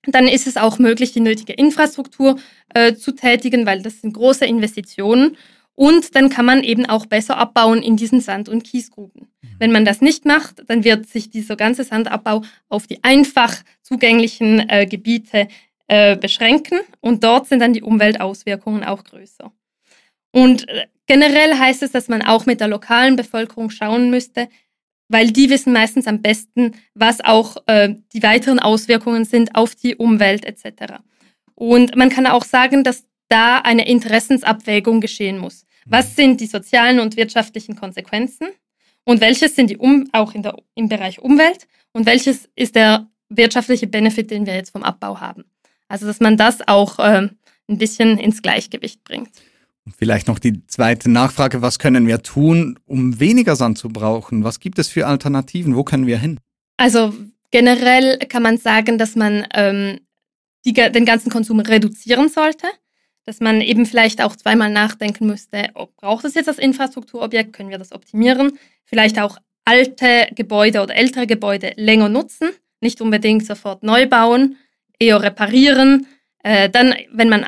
dann 0.03 0.27
ist 0.27 0.47
es 0.47 0.57
auch 0.57 0.79
möglich, 0.79 1.13
die 1.13 1.19
nötige 1.19 1.53
Infrastruktur 1.53 2.39
äh, 2.73 2.95
zu 2.95 3.11
tätigen, 3.13 3.65
weil 3.65 3.81
das 3.81 4.01
sind 4.01 4.13
große 4.13 4.45
Investitionen. 4.45 5.37
Und 5.75 6.15
dann 6.15 6.29
kann 6.29 6.45
man 6.45 6.63
eben 6.63 6.85
auch 6.85 7.05
besser 7.05 7.37
abbauen 7.37 7.81
in 7.81 7.95
diesen 7.97 8.19
Sand- 8.19 8.49
und 8.49 8.63
Kiesgruben. 8.63 9.29
Mhm. 9.41 9.47
Wenn 9.59 9.71
man 9.71 9.85
das 9.85 10.01
nicht 10.01 10.25
macht, 10.25 10.63
dann 10.67 10.83
wird 10.83 11.07
sich 11.07 11.29
dieser 11.29 11.55
ganze 11.55 11.83
Sandabbau 11.83 12.43
auf 12.67 12.87
die 12.87 13.03
einfach 13.03 13.55
zugänglichen 13.81 14.67
äh, 14.69 14.85
Gebiete 14.85 15.47
äh, 15.87 16.17
beschränken 16.17 16.79
und 16.99 17.23
dort 17.23 17.47
sind 17.47 17.59
dann 17.59 17.73
die 17.73 17.81
Umweltauswirkungen 17.81 18.83
auch 18.83 19.03
größer. 19.03 19.51
Und 20.31 20.67
äh, 20.69 20.87
generell 21.07 21.57
heißt 21.57 21.83
es, 21.83 21.91
dass 21.91 22.07
man 22.07 22.21
auch 22.21 22.45
mit 22.45 22.59
der 22.59 22.67
lokalen 22.67 23.15
Bevölkerung 23.15 23.69
schauen 23.69 24.09
müsste, 24.09 24.47
weil 25.07 25.31
die 25.31 25.49
wissen 25.49 25.73
meistens 25.73 26.07
am 26.07 26.21
besten, 26.21 26.73
was 26.93 27.19
auch 27.21 27.57
äh, 27.67 27.95
die 28.13 28.23
weiteren 28.23 28.59
Auswirkungen 28.59 29.25
sind 29.25 29.55
auf 29.55 29.75
die 29.75 29.95
Umwelt 29.95 30.45
etc. 30.45 30.95
Und 31.53 31.95
man 31.95 32.09
kann 32.09 32.27
auch 32.27 32.45
sagen, 32.45 32.83
dass 32.83 33.03
da 33.27 33.57
eine 33.59 33.87
Interessensabwägung 33.87 35.01
geschehen 35.01 35.37
muss. 35.37 35.65
Was 35.85 36.11
mhm. 36.11 36.15
sind 36.15 36.41
die 36.41 36.47
sozialen 36.47 36.99
und 36.99 37.17
wirtschaftlichen 37.17 37.75
Konsequenzen 37.75 38.47
und 39.03 39.21
welches 39.21 39.55
sind 39.55 39.69
die 39.69 39.77
um, 39.77 40.09
auch 40.13 40.33
in 40.33 40.43
der, 40.43 40.55
im 40.75 40.87
Bereich 40.87 41.19
Umwelt 41.19 41.67
und 41.91 42.05
welches 42.05 42.49
ist 42.55 42.75
der 42.75 43.07
wirtschaftliche 43.29 43.87
Benefit, 43.87 44.31
den 44.31 44.45
wir 44.45 44.55
jetzt 44.55 44.71
vom 44.71 44.83
Abbau 44.83 45.19
haben. 45.19 45.45
Also 45.87 46.05
dass 46.05 46.19
man 46.19 46.37
das 46.37 46.67
auch 46.67 46.99
äh, 46.99 47.29
ein 47.67 47.77
bisschen 47.77 48.17
ins 48.17 48.41
Gleichgewicht 48.41 49.03
bringt. 49.03 49.29
Vielleicht 49.97 50.27
noch 50.27 50.39
die 50.39 50.65
zweite 50.67 51.09
Nachfrage, 51.09 51.61
was 51.61 51.79
können 51.79 52.07
wir 52.07 52.23
tun, 52.23 52.79
um 52.85 53.19
weniger 53.19 53.55
Sand 53.55 53.77
zu 53.77 53.89
brauchen? 53.89 54.43
Was 54.43 54.59
gibt 54.59 54.79
es 54.79 54.89
für 54.89 55.07
Alternativen? 55.07 55.75
Wo 55.75 55.83
können 55.83 56.07
wir 56.07 56.17
hin? 56.17 56.39
Also 56.77 57.13
generell 57.51 58.17
kann 58.17 58.43
man 58.43 58.57
sagen, 58.57 58.97
dass 58.97 59.15
man 59.15 59.45
ähm, 59.53 59.99
die, 60.65 60.73
den 60.73 61.05
ganzen 61.05 61.29
Konsum 61.29 61.59
reduzieren 61.59 62.29
sollte, 62.29 62.67
dass 63.25 63.39
man 63.39 63.61
eben 63.61 63.85
vielleicht 63.85 64.21
auch 64.21 64.35
zweimal 64.35 64.71
nachdenken 64.71 65.27
müsste, 65.27 65.69
ob 65.75 65.95
braucht 65.97 66.25
es 66.25 66.33
jetzt 66.33 66.47
das 66.47 66.57
Infrastrukturobjekt, 66.57 67.53
können 67.53 67.69
wir 67.69 67.77
das 67.77 67.91
optimieren, 67.91 68.57
vielleicht 68.85 69.19
auch 69.19 69.37
alte 69.65 70.27
Gebäude 70.35 70.81
oder 70.81 70.95
ältere 70.95 71.27
Gebäude 71.27 71.73
länger 71.75 72.09
nutzen, 72.09 72.49
nicht 72.79 72.99
unbedingt 73.01 73.45
sofort 73.45 73.83
neu 73.83 74.07
bauen, 74.07 74.57
eher 74.97 75.21
reparieren. 75.21 76.07
Äh, 76.43 76.69
dann, 76.69 76.95
wenn 77.11 77.29
man 77.29 77.45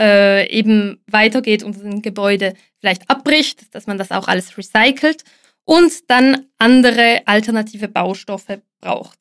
äh, 0.00 0.48
eben 0.50 1.02
weitergeht 1.10 1.62
und 1.62 1.82
ein 1.82 2.02
Gebäude 2.02 2.54
vielleicht 2.80 3.08
abbricht, 3.10 3.74
dass 3.74 3.86
man 3.86 3.98
das 3.98 4.10
auch 4.10 4.28
alles 4.28 4.56
recycelt 4.56 5.24
und 5.64 6.10
dann 6.10 6.46
andere 6.58 7.22
alternative 7.26 7.88
Baustoffe 7.88 8.60
braucht. 8.80 9.18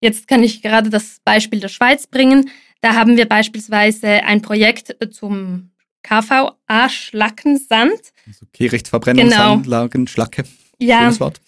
Jetzt 0.00 0.28
kann 0.28 0.42
ich 0.42 0.62
gerade 0.62 0.88
das 0.90 1.18
Beispiel 1.24 1.60
der 1.60 1.68
Schweiz 1.68 2.06
bringen. 2.06 2.50
Da 2.80 2.94
haben 2.94 3.16
wir 3.16 3.26
beispielsweise 3.26 4.22
ein 4.24 4.42
Projekt 4.42 4.96
zum 5.12 5.70
KVA-Schlackensand. 6.02 8.00
Also 8.26 8.46
Kehrichtverbrennungsanlagen, 8.52 10.04
genau. 10.04 10.10
Schlacke. 10.10 10.44
Ja. 10.78 11.00
Schönes 11.00 11.20
Wort. 11.20 11.40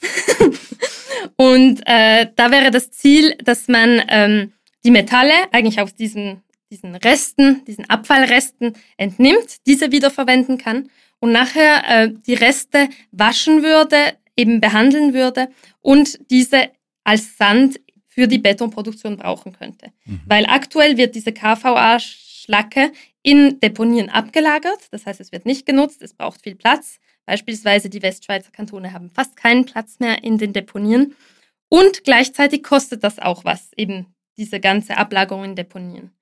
und 1.37 1.83
äh, 1.85 2.29
da 2.35 2.51
wäre 2.51 2.71
das 2.71 2.91
Ziel, 2.91 3.37
dass 3.45 3.69
man 3.69 4.03
ähm, 4.09 4.55
die 4.85 4.91
Metalle 4.91 5.35
eigentlich 5.53 5.79
aus 5.81 5.95
diesen 5.95 6.43
diesen 6.77 6.95
Resten, 6.95 7.65
diesen 7.65 7.89
Abfallresten 7.89 8.75
entnimmt, 8.97 9.67
diese 9.67 9.93
wiederverwenden 9.93 10.59
kann 10.59 10.91
und 11.21 11.33
nachher 11.33 11.85
äh, 11.89 12.13
die 12.27 12.35
Reste 12.35 12.89
waschen 13.13 13.63
würde, 13.63 13.97
eben 14.37 14.61
behandeln 14.61 15.15
würde 15.15 15.49
und 15.81 16.19
diese 16.31 16.71
als 17.05 17.37
Sand 17.39 17.81
für 18.07 18.29
die 18.29 18.39
Betonproduktion 18.39 19.17
brauchen 19.17 19.53
könnte. 19.53 19.93
Mhm. 20.05 20.21
Weil 20.27 20.47
aktuell 20.47 20.97
wird 20.97 21.15
diese 21.15 21.33
KVA-Schlacke 21.33 22.93
in 23.23 23.59
Deponien 23.61 24.11
abgelagert, 24.11 24.89
das 24.91 25.07
heißt, 25.07 25.21
es 25.21 25.33
wird 25.33 25.47
nicht 25.47 25.67
genutzt, 25.67 26.03
es 26.03 26.15
braucht 26.15 26.43
viel 26.43 26.55
Platz. 26.55 26.99
Beispielsweise 27.25 27.91
die 27.91 28.03
Westschweizer 28.03 28.53
Kantone 28.53 28.93
haben 28.93 29.11
fast 29.11 29.37
keinen 29.37 29.65
Platz 29.65 29.99
mehr 29.99 30.23
in 30.23 30.39
den 30.39 30.53
Deponien. 30.53 31.17
Und 31.69 32.05
gleichzeitig 32.05 32.63
kostet 32.63 33.03
das 33.03 33.19
auch 33.19 33.45
was, 33.45 33.71
eben 33.77 34.07
diese 34.37 34.61
ganze 34.61 34.97
Ablagerung 34.97 35.45
in 35.45 35.57
Deponien. 35.57 36.13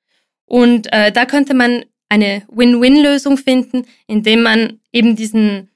Und 0.46 0.92
äh, 0.92 1.12
da 1.12 1.26
könnte 1.26 1.54
man 1.54 1.84
eine 2.08 2.42
Win-Win-Lösung 2.48 3.36
finden, 3.36 3.86
indem 4.06 4.42
man 4.42 4.80
eben 4.92 5.16
diesen, 5.16 5.70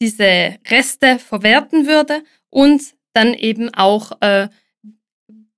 diese 0.00 0.56
Reste 0.68 1.18
verwerten 1.18 1.86
würde 1.86 2.22
und 2.50 2.82
dann 3.12 3.34
eben 3.34 3.72
auch 3.74 4.12
äh, 4.20 4.48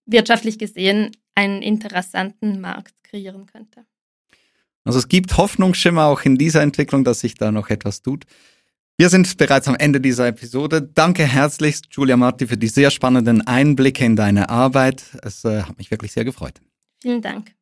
wirtschaftlich 0.07 0.59
gesehen 0.59 1.13
einen 1.35 1.63
interessanten 1.63 2.61
Markt 2.61 2.95
kreieren 3.05 3.47
könnte. 3.47 3.85
Also 4.85 4.99
es 4.99 5.09
gibt 5.09 5.37
Hoffnungsschimmer 5.37 6.07
auch 6.07 6.23
in 6.23 6.37
dieser 6.37 6.63
Entwicklung, 6.63 7.05
dass 7.05 7.21
sich 7.21 7.35
da 7.35 7.53
noch 7.53 7.69
etwas 7.69 8.03
tut. 8.03 8.25
Wir 8.97 9.11
sind 9.11 9.37
bereits 9.37 9.69
am 9.69 9.77
Ende 9.77 10.01
dieser 10.01 10.27
Episode. 10.27 10.83
Danke 10.83 11.25
herzlichst, 11.25 11.87
Julia 11.93 12.17
Marti, 12.17 12.49
für 12.49 12.57
die 12.57 12.67
sehr 12.67 12.91
spannenden 12.91 13.47
Einblicke 13.47 14.05
in 14.05 14.17
deine 14.17 14.49
Arbeit. 14.49 15.05
Es 15.23 15.45
äh, 15.45 15.63
hat 15.63 15.79
mich 15.79 15.91
wirklich 15.91 16.13
sehr 16.13 16.25
gefreut. 16.25 16.61
Vielen 17.01 17.23
Dank. 17.23 17.58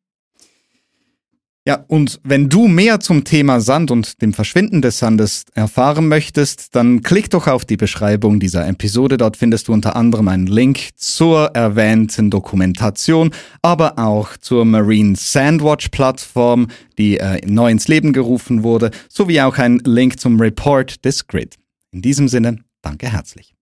Ja, 1.67 1.83
und 1.87 2.21
wenn 2.23 2.47
du 2.47 2.69
mehr 2.69 3.01
zum 3.01 3.25
Thema 3.25 3.59
Sand 3.59 3.91
und 3.91 4.21
dem 4.21 4.31
Verschwinden 4.31 4.81
des 4.81 4.99
Sandes 4.99 5.43
erfahren 5.53 6.07
möchtest, 6.07 6.73
dann 6.77 7.01
klick 7.01 7.29
doch 7.29 7.47
auf 7.47 7.65
die 7.65 7.75
Beschreibung 7.75 8.39
dieser 8.39 8.65
Episode. 8.65 9.17
Dort 9.17 9.35
findest 9.35 9.67
du 9.67 9.73
unter 9.73 9.97
anderem 9.97 10.29
einen 10.29 10.47
Link 10.47 10.91
zur 10.95 11.47
erwähnten 11.47 12.29
Dokumentation, 12.29 13.31
aber 13.61 13.99
auch 13.99 14.37
zur 14.37 14.63
Marine 14.63 15.17
Sandwatch 15.17 15.89
Plattform, 15.89 16.67
die 16.97 17.17
äh, 17.17 17.45
neu 17.45 17.69
ins 17.69 17.89
Leben 17.89 18.13
gerufen 18.13 18.63
wurde, 18.63 18.89
sowie 19.09 19.41
auch 19.41 19.57
ein 19.57 19.81
Link 19.83 20.21
zum 20.21 20.39
Report 20.39 21.03
des 21.03 21.27
Grid. 21.27 21.55
In 21.91 22.01
diesem 22.01 22.29
Sinne, 22.29 22.59
danke 22.81 23.11
herzlich. 23.11 23.53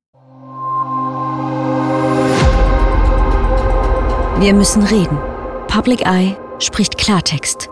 Wir 4.39 4.53
müssen 4.53 4.83
reden. 4.83 5.17
Public 5.67 6.05
Eye 6.05 6.35
spricht 6.59 6.99
Klartext. 6.99 7.69